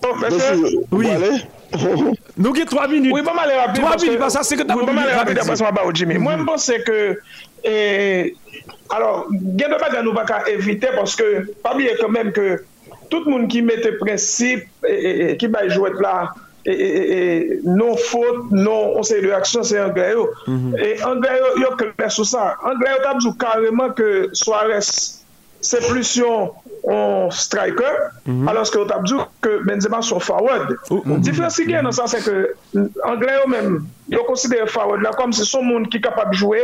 [0.03, 0.09] bon,
[0.93, 1.09] oui
[2.36, 3.12] nous avons 3 minutes.
[3.14, 3.82] Oui, bon, pas mal rapide.
[3.82, 6.14] 3 minutes, parce que c'est que tu as pas mal rapide après ça, bah, Jimmy.
[6.14, 6.18] Mm-hmm.
[6.18, 7.20] Moi, je pense que.
[7.62, 8.34] Eh,
[8.91, 12.32] alors, il y a des choses nous pas éviter parce que, pas bien quand même
[12.32, 12.64] que
[13.09, 16.32] tout le monde qui mette principe, et qui va jouer là,
[17.64, 20.28] non fote, non konsey de aksyon se Angre yo.
[20.46, 20.78] Mm -hmm.
[20.78, 22.56] E Angre yo yo kler sou sa.
[22.62, 25.20] Angre yo tabjou kareman ke Soares
[25.61, 26.50] se plus yon
[27.30, 28.48] striker mm -hmm.
[28.48, 30.76] alos ke yo tabjou ke Benzema son forward.
[30.90, 31.20] Mm -hmm.
[31.20, 32.54] Difensi gen nan sa se ke
[33.04, 36.61] Angre yo men yo konsidere forward la kom se son moun ki kapab jowe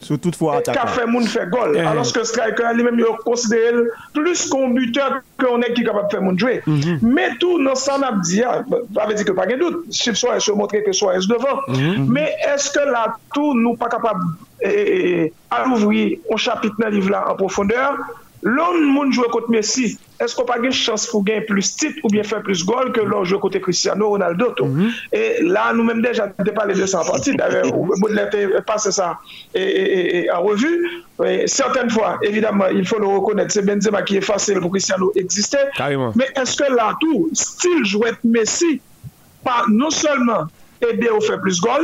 [0.00, 0.78] Sou tout fwa atakant.
[0.78, 1.74] Ka fe moun fe gol.
[1.78, 2.02] Eh.
[2.14, 3.86] Ke striker li menm yo konsidere
[4.16, 6.58] plus kon buteur ke onek ki kapap fe moun jwe.
[7.02, 8.60] Me tou nan san ap diya,
[9.02, 11.64] ave di ke pa gen dout, chif so es yo montre ke so es devan.
[12.06, 14.22] Me eske la tou nou pa kapap
[15.54, 17.98] alouvri ou chapit nan liv la an profondeur,
[18.42, 22.08] L'on moun joue contre Messi, est-ce qu'on pas une chance pour gagner plus titre ou
[22.08, 24.90] bien faire plus goal que l'on joue contre Cristiano Ronaldo mm-hmm.
[25.12, 27.36] Et là, nous-mêmes déjà, on parlé de ça en partie.
[27.36, 27.96] D'ailleurs, vous
[28.66, 29.18] passé ça
[29.54, 31.04] et, en revue.
[31.46, 35.58] certaines fois, évidemment, il faut le reconnaître, c'est Benzema qui est facile pour Cristiano exister.
[36.16, 38.80] Mais est-ce que là, tout, style jouer Messi,
[39.44, 40.46] pas non seulement
[40.80, 41.82] aider à faire plus goal,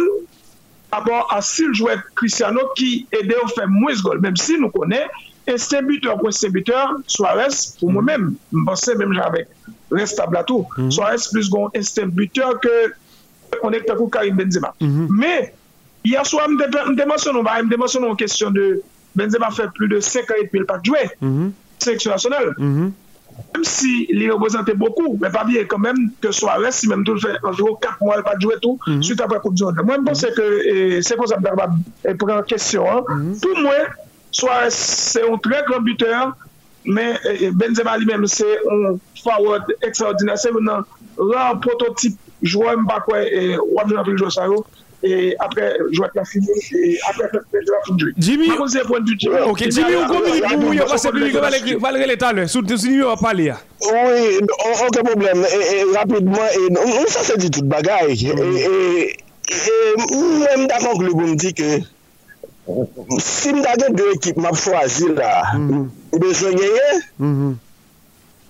[0.93, 5.09] d'abord à style jouer Cristiano qui aide à faire moins goal, même si nous connaissons
[5.47, 9.47] Et c'est buteur pour c'est buteur, Suarez, pour moi-même, je pensais même avec
[10.47, 10.66] tout.
[10.76, 10.90] Mm -hmm.
[10.90, 12.76] Suarez plus bon instinct buteur que
[13.62, 14.70] on est à Karim Benzema.
[14.80, 15.07] Mm -hmm.
[15.20, 15.55] Mais
[16.05, 18.82] hier soir, je me mentionne une question de
[19.16, 21.03] Benzema fait plus de 5 ans et puis il pas joué.
[21.20, 21.51] Mm -hmm.
[21.84, 22.51] Sélection nationale.
[22.59, 22.90] Mm -hmm.
[23.53, 27.18] Même si il représentait beaucoup, mais pas bien quand même que Suarez, si même tout
[27.24, 29.03] fait environ 4 mois, il pas joué tout, mm -hmm.
[29.07, 29.78] suite après Coupe du Monde.
[29.88, 30.47] Moi, je pense que
[31.07, 31.42] c'est pour ça que
[32.09, 32.82] je prends question.
[32.92, 33.01] Hein.
[33.09, 34.04] Mm
[34.35, 36.37] Soit c'est un très grand buteur,
[36.85, 37.14] mais
[37.53, 40.37] Benzema lui-même, c'est un forward extraordinaire.
[40.37, 44.66] C'est un prototype joueur Mbakwe et Wabjana Filjo Saro.
[45.07, 48.07] Et après, joueur la fini, et après, je vais finir.
[48.16, 52.62] Jimmy, ok, Jimmy, on communique pour vous, parce que public va le l'état là, sur
[52.62, 53.53] le numéro à parler.
[53.82, 54.41] Oui,
[54.89, 55.45] aucun problème.
[55.45, 58.28] Et, rapidement, et, ça c'est dit toute bagaille.
[58.28, 61.80] Et, et, même d'accord que le me dit que
[62.65, 65.89] Si m da gen de ekip m ap chwazi la, mm-hmm.
[66.15, 66.87] m bezon genye,
[67.21, 67.53] mm-hmm.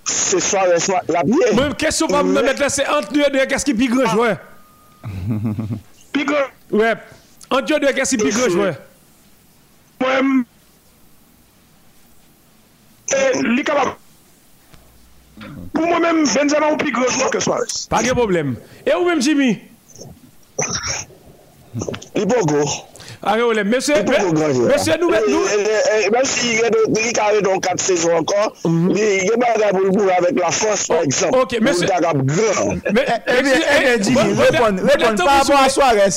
[0.07, 1.51] se swa reswa la biye.
[1.57, 4.13] Mwen kesyon pa m nan met la se ant nye de kes ki pi groj
[4.13, 4.21] ah.
[4.21, 4.31] wè.
[6.15, 6.47] Pi groj?
[6.71, 6.95] We,
[7.59, 8.71] ant nye de kes ki pi groj wè.
[10.05, 10.33] Mwen,
[13.11, 13.97] e, li kabab.
[15.75, 17.83] Pou mwen men Benzema ou pi groj wè ke swa res.
[17.91, 18.55] Pa gen problem.
[18.87, 19.57] E ou men Jimmy?
[22.15, 22.63] Li bo go.
[23.23, 23.53] Bogo.
[23.57, 25.45] Ah, monsieur, monsieur, nous, nous.
[26.13, 26.71] Même s'il y a
[27.41, 31.39] donc 4 saisons encore, il y a pas pour avec la force, par exemple.
[31.39, 31.87] Ok, monsieur.
[32.93, 33.07] Mais,
[34.01, 36.11] Jimmy, réponds, réponds par rapport à Suarez.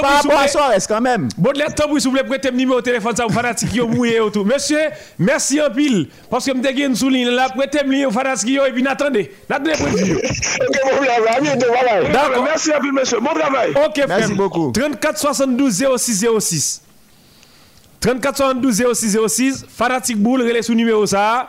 [0.00, 1.28] Par rapport à Suarez, quand même.
[1.36, 4.20] Baudelaire Tambou, si vous voulez prêter le numéro de téléphone, ça vous fanatique, vous mouillez
[4.20, 4.44] autour.
[4.44, 6.08] Monsieur, merci en pile.
[6.30, 9.32] Parce que je me dis une souligne là, prêtez le numéro fanatique, et puis attendez.
[9.48, 10.20] Attendez, prévu.
[12.12, 12.44] D'accord.
[12.44, 13.18] Merci en pile, monsieur.
[13.20, 13.72] Bon travail.
[13.86, 14.72] Ok, Merci beaucoup.
[14.72, 16.82] 34 72 06 06.
[18.00, 21.48] 34 72 06 06 Fanatic Bull relais sous numéro ça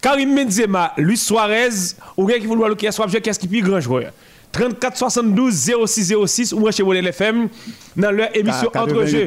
[0.00, 3.60] Karim Benzema Luis Suarez ou quelqu'un qui veut voir qui est soit qu'est-ce qui plus
[3.60, 4.10] grand joueur
[4.52, 7.48] 34 72 06 06 ou chez Model FM
[7.96, 9.26] dans leur émission entre jeux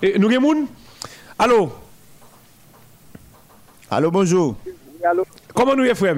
[0.00, 0.30] et nous
[1.38, 1.72] Allô
[3.90, 4.54] Allô bonjour.
[5.04, 6.16] Allô Comment nous y frère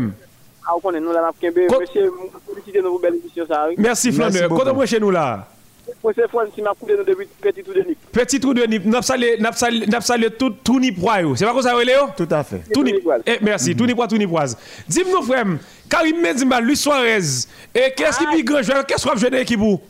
[0.67, 2.13] Ah on nous là monsieur
[2.47, 5.49] féliciter nous belle émission ça Merci Flandre Comment chez nous là
[5.85, 7.99] Mwen se fwan si ma kou de nou debi Petit Trou de Nip.
[8.13, 8.85] Petit Trou de Nip.
[8.89, 11.35] Nap salye tout Trou Nipwa yo.
[11.37, 13.75] Se pa kon sa wele yo Tout a fe Trou Nipwa Eh merci.
[13.77, 14.57] Trou Nipwa Trou Nipwaz
[14.89, 15.59] Dim nou frem
[15.93, 17.45] Karim Benzema Luis Suarez.
[17.77, 19.81] E kes ki pi gran jwè Kes wap jwè de ekipou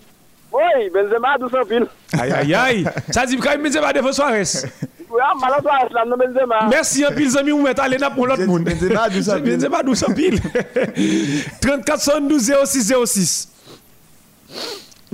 [0.55, 1.87] Oye Benzema dousan pil
[2.19, 2.83] Ayayay
[3.15, 4.65] Sa di Karim Benzema defo Suarez.
[5.15, 6.65] Ya malan Suarez la nou Benzema.
[6.73, 9.87] Merci an pil zami ou met ale nap moun lot moun Benzema dousan pil Benzema
[9.87, 10.43] dousan pil
[11.63, 13.37] 34 72 06 06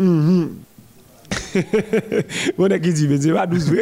[0.00, 0.69] Mhm
[2.58, 3.72] On est qui dit, mais c'est pas 12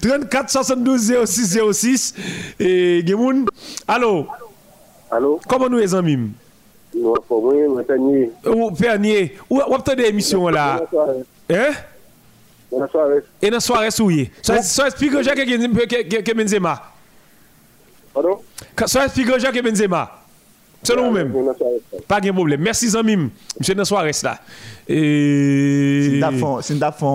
[0.00, 2.14] 34 72 06 06
[2.58, 3.46] et Gemoun.
[3.86, 4.26] Allô?
[5.10, 5.40] Allô?
[5.48, 6.30] Comment nous les amis?
[6.94, 7.14] Nous,
[7.86, 8.32] Pernier.
[8.78, 9.36] Pernier.
[9.48, 10.82] Où avez des émissions là?
[11.50, 11.70] Hein?
[12.70, 13.20] Dans la soirée.
[13.42, 14.30] Et dans la soirée, souillé.
[14.42, 16.82] Ça explique que j'ai que Benzema.
[18.14, 18.40] Pardon?
[18.86, 20.19] Ça explique que j'ai que Benzema.
[20.82, 21.32] Selon vous-même.
[22.08, 22.60] Pas de problème.
[22.60, 23.28] Merci, Zamim.
[23.58, 24.38] Monsieur Nansoir reste là.
[24.88, 26.20] Et.
[26.62, 27.08] C'est une font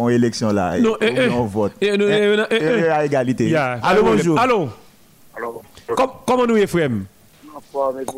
[0.00, 0.78] en élection là.
[0.78, 1.28] Non, eh, eh.
[1.30, 1.72] on vote.
[1.82, 1.96] Non, eh,
[2.36, 2.88] non, eh, eh.
[2.88, 3.48] à égalité.
[3.48, 3.80] Yeah.
[3.82, 4.38] Allô, bonjour.
[4.38, 4.68] Allô.
[6.26, 6.56] Comment nous,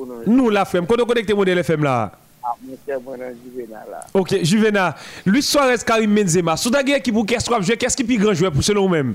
[0.07, 0.23] non.
[0.27, 0.87] Nous, la Frem.
[0.87, 2.13] Quand on connecte modèle FM là.
[2.43, 2.55] Ah,
[3.05, 4.01] mon là.
[4.15, 4.97] Ok, Juvena.
[5.27, 6.57] Luis Suarez, Karim Benzema.
[6.57, 8.83] Sous ta qui pour qu'est-ce qu'on jouer, qu'est-ce qui est plus grand joueur pour selon
[8.83, 9.15] vous-même?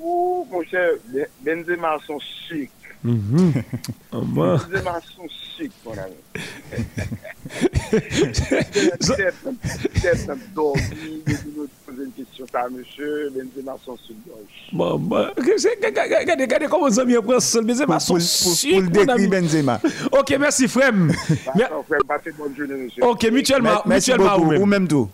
[0.00, 2.70] Ouh, mon cher, Ben- Benzema sont chic.
[4.12, 6.16] Mwen seman son sik kon ane.
[9.04, 11.10] Sèp nan dormi,
[11.52, 14.56] nou pose n kèsyon ta mèche, men seman son sik goj.
[14.72, 18.72] Mwen, gade, gade komon zami apren sol, men seman son sik.
[18.72, 19.84] Pou l dekri ben seman.
[20.08, 21.10] Ok, mersi frem.
[21.12, 23.04] Frem, pase bon jounen mèche.
[23.04, 24.64] Ok, mutuelman, mutuelman ou mèm.
[24.64, 25.12] Ou mèm tou.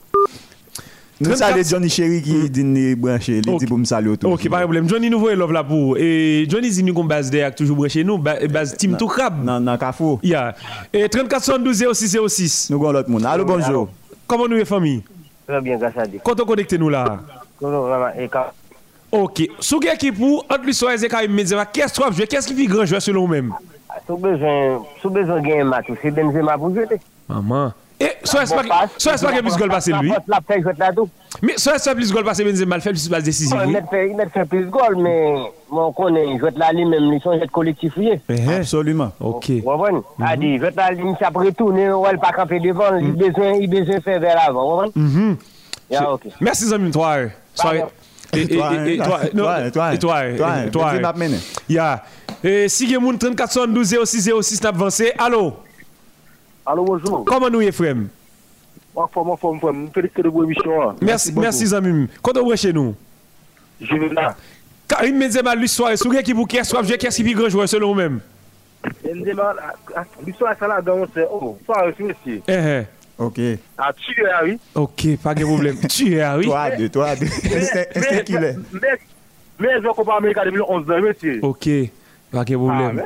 [1.20, 3.42] Nous 34 saluons Johnny Chéri qui dit nous branché.
[3.44, 3.58] Il Ok.
[3.60, 4.26] dit pour me saluer tout.
[4.28, 4.88] Ok, pas de problème.
[4.88, 5.98] Johnny love là pour.
[5.98, 9.44] Et Johnny dit nous qu'on base derrière toujours chez nous, ba- base team tout crab.
[9.44, 10.18] Non, non, Kafou.
[10.22, 10.54] Yeah.
[10.92, 12.70] Et 34 72 06 06.
[12.70, 13.26] Nous avons l'autre monde.
[13.26, 13.88] Allô, bonjour.
[14.26, 15.02] Comment nous est famille
[15.46, 16.20] Très bien, grâce à Dieu.
[16.24, 17.20] Quand on connecte nous là?
[19.12, 19.42] Ok.
[19.58, 22.26] Sous qui pour entre lui Suarez et Karim Benzema, qu'est-ce que tu as joué?
[22.26, 23.52] Qu'est-ce qui fait grand joueur selon vous-même?
[24.06, 26.86] Sous besoin, sous besoin de gagner un match, c'est Benzema pour jouer.
[27.28, 27.72] Maman.
[28.02, 28.90] Et Suarez Bon pas passe.
[28.96, 30.10] Suarez pas qu'il plus goal passer lui?
[30.26, 31.08] La fait jouer là tout.
[31.42, 33.60] Mais Suarez pas plus goal passer Benzema, il fait plus passe décisive.
[33.66, 35.34] Il met fait, il met fait plus de goal, mais
[35.70, 37.92] mon connaît, jouer là lui-même, ils sont jet collectif.
[37.98, 38.12] oui.
[38.30, 39.12] Eh, Absolument.
[39.20, 39.50] Ok.
[39.50, 40.00] Vous comprenez?
[40.24, 43.68] A dit, jouer là, il s'est retourné, ou elle pas camper devant, il besoin, il
[43.68, 44.82] besoin de faire vers l'avant.
[44.86, 45.36] Vous comprenez?
[45.90, 46.22] Ya, ok.
[46.92, 47.16] Toi.
[48.32, 48.50] Toi,
[48.94, 51.36] toi, Toi, toi, et toi, toi, et toi, Benzema mené.
[51.68, 52.02] Ya.
[52.42, 55.54] Et si vous avez 34 72 06 06 n'a avancé, allô,
[56.66, 57.24] Allô, bonjour.
[57.24, 57.60] comment nous
[60.28, 60.94] vos émissions.
[61.00, 62.06] Merci, merci Zamim.
[62.22, 62.94] Quand on est chez nous?
[63.80, 64.36] Je vais là.
[64.88, 66.46] Karim Benzema, lui, soirée, qui vous
[66.98, 68.20] qu'est-ce qui est grand joueur selon vous-même?
[69.04, 69.54] Benzema,
[70.26, 72.42] l'histoire, ça là, dans c'est, oh, c'est monsieur.
[72.48, 72.82] Eh, eh.
[73.18, 73.38] Ok.
[73.76, 74.58] Ah, tu es, oui.
[74.74, 75.76] Ok, pas de problème.
[75.88, 76.46] tu es, ah oui.
[76.46, 77.26] Toi, deux, toi, deux.
[77.26, 78.56] Est-ce qu'il est?
[78.72, 78.98] Mais,
[79.58, 81.38] mais, je compare Amérique 2011, monsieur.
[81.42, 81.68] Ok,
[82.30, 83.02] pas de problème.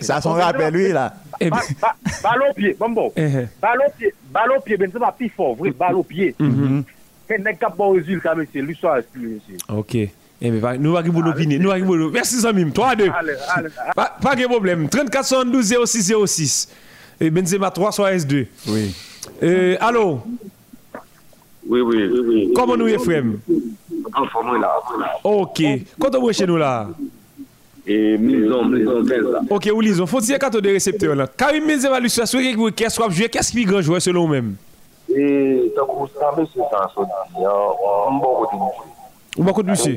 [0.00, 1.14] Ça son rappel, lui, là.
[1.40, 3.12] Eh bien, Ba- ba- Balle au pied, bon bon.
[3.16, 3.46] eh, eh.
[3.60, 6.34] Balle au pied, balle au pied, Benzema plus fort, vrai, balle au pied.
[6.38, 8.62] Mais n'est pas bon résultat, monsieur.
[8.62, 9.56] L'histoire, c'est lui, monsieur.
[9.68, 9.94] Ok.
[9.96, 10.10] Eh
[10.50, 11.58] bien, pas- nous allons vous l'opinion.
[11.60, 12.10] Nous l'opinion.
[12.12, 12.36] Merci.
[13.10, 13.68] Allez, allez.
[13.94, 14.88] Pas, pas de problème.
[14.88, 16.68] 34 72 06 06.
[17.20, 18.46] Et Benzema 3 soit S2.
[18.68, 18.94] Oui.
[19.42, 20.20] Euh, allô,
[21.68, 22.52] Oui, oui, oui, oui.
[22.54, 23.24] comment nous frère
[24.14, 24.70] En forme là.
[25.24, 25.62] Ok.
[26.00, 26.88] Quand on est chez nous là?
[27.86, 29.40] E mizon, mizon 15 la.
[29.48, 31.28] Ok, ou lison, fon tiye kato de resepteur la.
[31.28, 34.48] Karim Benzema lui sa souye kes wap jwe, kes ki gran jwe selon men?
[35.06, 37.46] E, takou sa me se san so di,
[38.16, 38.90] mbo kote mouche.
[39.38, 39.94] Mbo kote mouche?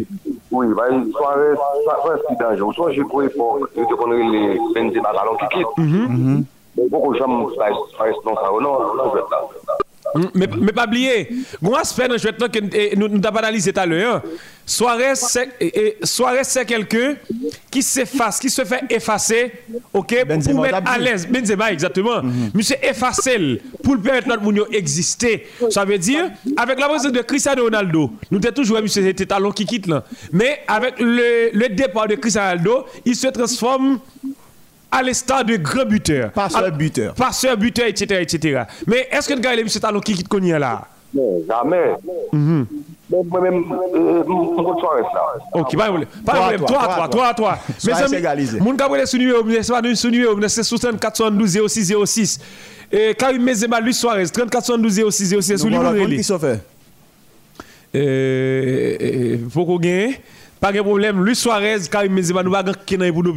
[0.51, 2.77] Oui, bay, soare, soare si danjou.
[2.77, 4.45] Soare jwe pou epok, yo te konre le
[4.77, 5.83] Benzema galon kikit.
[6.85, 9.88] Mbo kote jam mouche la, soare se non sa, non, non, non, non, non, non.
[10.33, 11.29] Mais, mais pas oublier,
[11.63, 14.15] un aspect dans le jeu que nous avons analysé tout à l'heure.
[14.25, 14.29] hein.
[14.65, 15.15] Suarez,
[16.43, 17.15] c'est quelqu'un
[17.71, 19.51] qui s'efface, qui se fait effacer,
[19.93, 21.27] ok, pour mettre à l'aise.
[21.27, 22.21] Benzema, exactement.
[22.53, 25.47] Monsieur effacer pour permettre notre monde exister.
[25.69, 29.51] Ça veut dire, avec la présence de Cristiano Ronaldo, nous avons toujours monsieur c'était talon
[29.51, 30.03] qui quitte là.
[30.31, 33.99] Mais avec le, le départ de Cristiano Ronaldo, il se transforme
[34.91, 36.31] à l'instar de grand buteur.
[36.31, 37.13] Passeur À- buteur.
[37.13, 38.21] Passeur, buteur, etc.
[38.21, 38.63] etc.
[38.87, 40.87] Mais est-ce que le gars, il est monsieur talon qui quitte Konya là?
[41.13, 41.93] Non, jamais.
[43.11, 43.63] Mais moi-même,
[43.95, 45.33] euh, mon là.
[45.53, 46.07] Ok, pas de problème.
[46.23, 46.59] Pas de Toi, problème.
[46.67, 50.35] toi, Toi, toi, toi, Mes amis, mon gars, sous numéro, mais c'est pas sous numéro,
[50.35, 52.39] mais c'est 64 72 06 06.
[52.91, 55.83] Et Karim Benzema, Luis Suarez, 34 72 06 06, sous Nous numéro.
[55.85, 56.17] avons l'autre monde relais.
[56.17, 56.59] qui s'en fait.
[59.49, 60.13] Faut qu'on gagne.
[60.59, 61.23] Pas de problème.
[61.23, 63.33] Luis Suarez, Karim Benzema, nous avons qui pour nous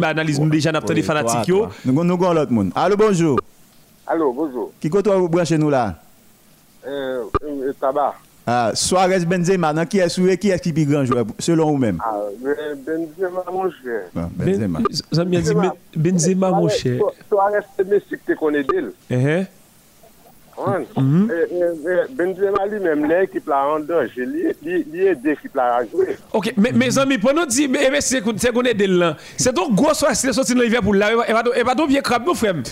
[0.00, 1.48] d'analyse, nous déjà, nous avons des fanatiques.
[1.84, 2.04] Nous avons
[2.34, 2.70] l'autre monde.
[2.74, 3.38] Allô, bonjour.
[4.06, 4.72] Allô, bonjour.
[4.80, 5.94] Qui côté vous branchez nous là?
[6.86, 8.14] Euh, euh, tabac.
[8.46, 11.98] Ah, Suarez Benzema, non, qui est soué, qui est qui est grand joueur, selon vous-même
[12.04, 14.02] Ah, Benzema, mon cher.
[14.14, 14.78] Ah, Benzema.
[14.78, 15.72] Ben- Ça m'a dit Ben-
[16.12, 17.00] Benzema, mon cher.
[17.28, 18.92] Toi, reste Messi que tu connais d'elle.
[20.56, 21.28] kompran.
[22.18, 26.18] Benzema li menm le ekip la an doje, li e de ekip la a jwe.
[26.36, 30.14] Ok, me zami, pou nou di, ebe se konen del lan, se don gwo swa
[30.18, 32.64] se soti nan Liverpool la, eba don vie krab nou frem.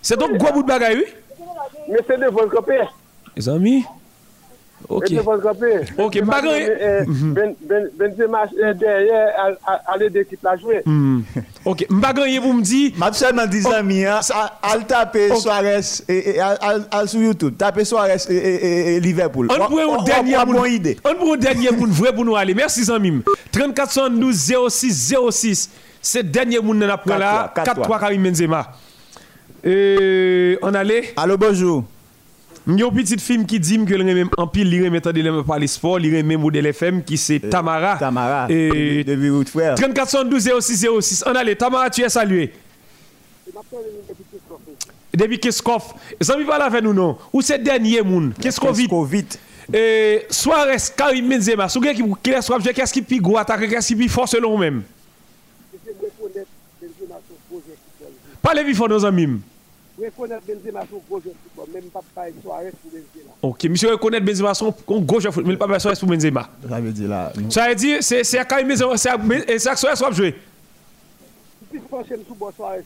[0.00, 1.16] Se don gwo bout bagay ou?
[1.90, 2.84] Me se devon kopè.
[3.34, 3.80] Me zami?
[3.80, 3.99] Me zami?
[4.88, 5.04] Ok.
[5.98, 9.28] Ok, Benzema, Bagan- eh, Ben- Ben- Benzema eh, derrière,
[9.66, 9.80] à-
[10.42, 10.82] là jouer.
[10.84, 11.20] Hmm.
[11.64, 14.18] Ok, m'baganye pour me dire M'a seulement dit amis, hein,
[14.62, 19.48] al- taper Suarez et et al- sur YouTube, taper Suarez et- et et- et Liverpool.
[19.50, 20.98] on prend une dernière bonne idée.
[21.04, 22.54] On prend une dernière moun vrai pour nous aller.
[22.54, 23.22] Merci Zamim.
[23.52, 24.34] 34 72
[24.68, 25.70] 06 06.
[26.02, 27.52] C'est dernier monde n'a pris là.
[27.54, 28.72] 4-3, 4-3 Karim Benzema.
[29.62, 31.12] Et on allait.
[31.16, 31.84] Allô, bonjour.
[32.66, 35.42] Il y a un petit film qui dit que le en pile, il remet de
[35.42, 37.96] parler sport, il remet modèle FM qui c'est Tamara.
[37.96, 38.46] Tamara.
[38.50, 39.74] Et de Virout Frère.
[39.76, 41.24] 34 72 06 06.
[41.26, 41.56] On allait.
[41.56, 42.52] Tamara, tu es salué.
[45.14, 45.94] Depuis Keskov.
[46.20, 47.18] Ça me parle avec nous, non?
[47.32, 48.34] Ou c'est dernier monde?
[48.40, 49.38] Keskov vite.
[49.72, 53.68] Et Suarez, Karim Benzema, sou gen qui qui est soit qu'est-ce qui plus gros attaque,
[53.68, 54.82] qu'est-ce qui plus fort selon vous-même?
[58.42, 59.40] Parlez vite fort nos amis.
[59.96, 61.32] reconnaître Benzema son football,
[61.72, 63.32] même pas pas Suarez pour Benzema.
[63.42, 66.48] Ok, monsieur reconnaît Benzema son joueur, mais pas besoin pour Benzema.
[66.68, 67.32] Ça veut dire là.
[67.36, 69.10] nous- Ça veut dire c'est c'est Karim Benzema, c'est
[69.46, 70.34] c'est ça que Suarez va jouer.
[72.56, 72.82] Suarez.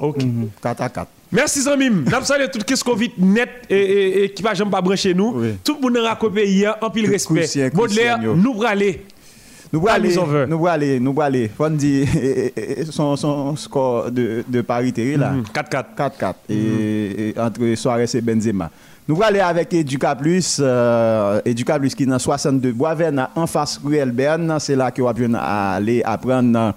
[0.00, 0.22] Ok.
[0.22, 1.08] Mhm, 4 à 4.
[1.32, 2.04] Merci Zamim.
[2.10, 5.14] N'a salué tout qu'est-ce qu'on vit net et, et, et qui va jamais pas brancher
[5.14, 5.32] nous.
[5.36, 5.54] Oui.
[5.64, 7.70] Tout le monde a raconté hier en pile respect.
[7.72, 9.04] Baudelaire, nous aller.
[9.72, 11.48] Nous Ah, aller, nous allons aller, nous allons aller.
[11.56, 15.30] Faut dire eh, eh, eh, son, son score de, de parité là.
[15.30, 15.84] Mhm, 4-4.
[15.96, 18.70] 4-4 et, entre Suarez et Benzema.
[19.08, 23.46] Nous allons aller avec Educa Plus, euh, Educa Plus qui est dans 62 Boisverne en
[23.46, 26.74] face Ruel Berne, c'est là vous allez aller apprendre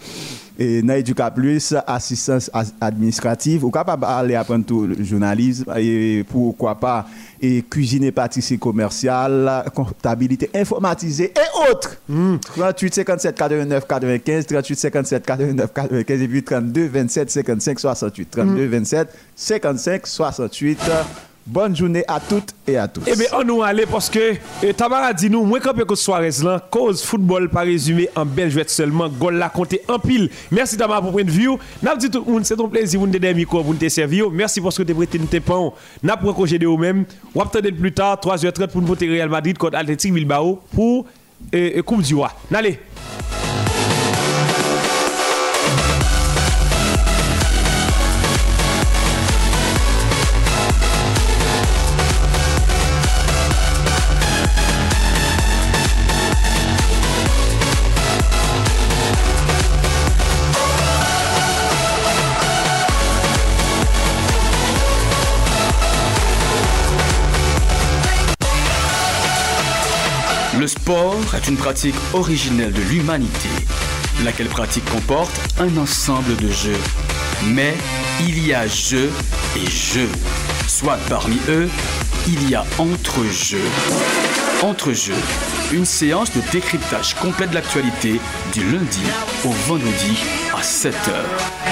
[0.57, 3.63] et dans Educa Plus assistance as- administrative.
[3.65, 5.65] Ou capable aller apprendre tout le journalisme.
[5.77, 7.05] Et pourquoi pas
[7.41, 11.97] et cuisine et pâtisserie commerciale, comptabilité informatisée et autres.
[12.41, 18.65] 38 57 89 95 38 57 89 95 et puis 32 27 55 68 32
[18.67, 20.79] 27 55 68
[21.45, 23.01] Bonne journée à toutes et à tous.
[23.05, 26.29] Eh bien, on nous aller parce que eh, Tamara dit nous, moi quand que Suarez
[26.41, 30.29] là, cause football pas résumé en belle jouette seulement, goal la compté en pile.
[30.51, 31.49] Merci Tamara pour de vue.
[31.81, 34.29] N'a dit tout le monde, c'est ton plaisir vous donner micro pour nous te servir.
[34.31, 35.71] Merci parce que tu prêté nous tes pains.
[36.01, 37.03] N'a pas de vous-même.
[37.35, 41.05] On va attendre plus tard 3h30 pour nous voter Real Madrid contre Athletic Bilbao pour
[41.51, 42.31] eh, eh, Coupe du Roi.
[42.53, 42.79] Allez.
[71.33, 73.49] Sport est une pratique originelle de l'humanité,
[74.23, 76.79] laquelle pratique comporte un ensemble de jeux.
[77.45, 77.73] Mais
[78.21, 79.11] il y a jeux
[79.55, 80.09] et jeux.
[80.67, 81.69] Soit parmi eux,
[82.27, 83.69] il y a entre-jeux.
[84.61, 85.21] Entre-jeux,
[85.71, 88.19] une séance de décryptage complet de l'actualité
[88.53, 89.03] du lundi
[89.43, 90.17] au vendredi
[90.55, 91.62] à 7h.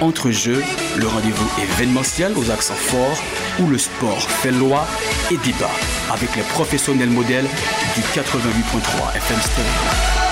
[0.00, 0.62] Entre-jeux,
[0.96, 3.20] le rendez-vous événementiel aux accents forts
[3.58, 4.86] où le sport fait loi
[5.30, 5.70] et débat
[6.12, 7.48] avec les professionnels modèles
[7.96, 10.27] du 88.3 FM Stereo.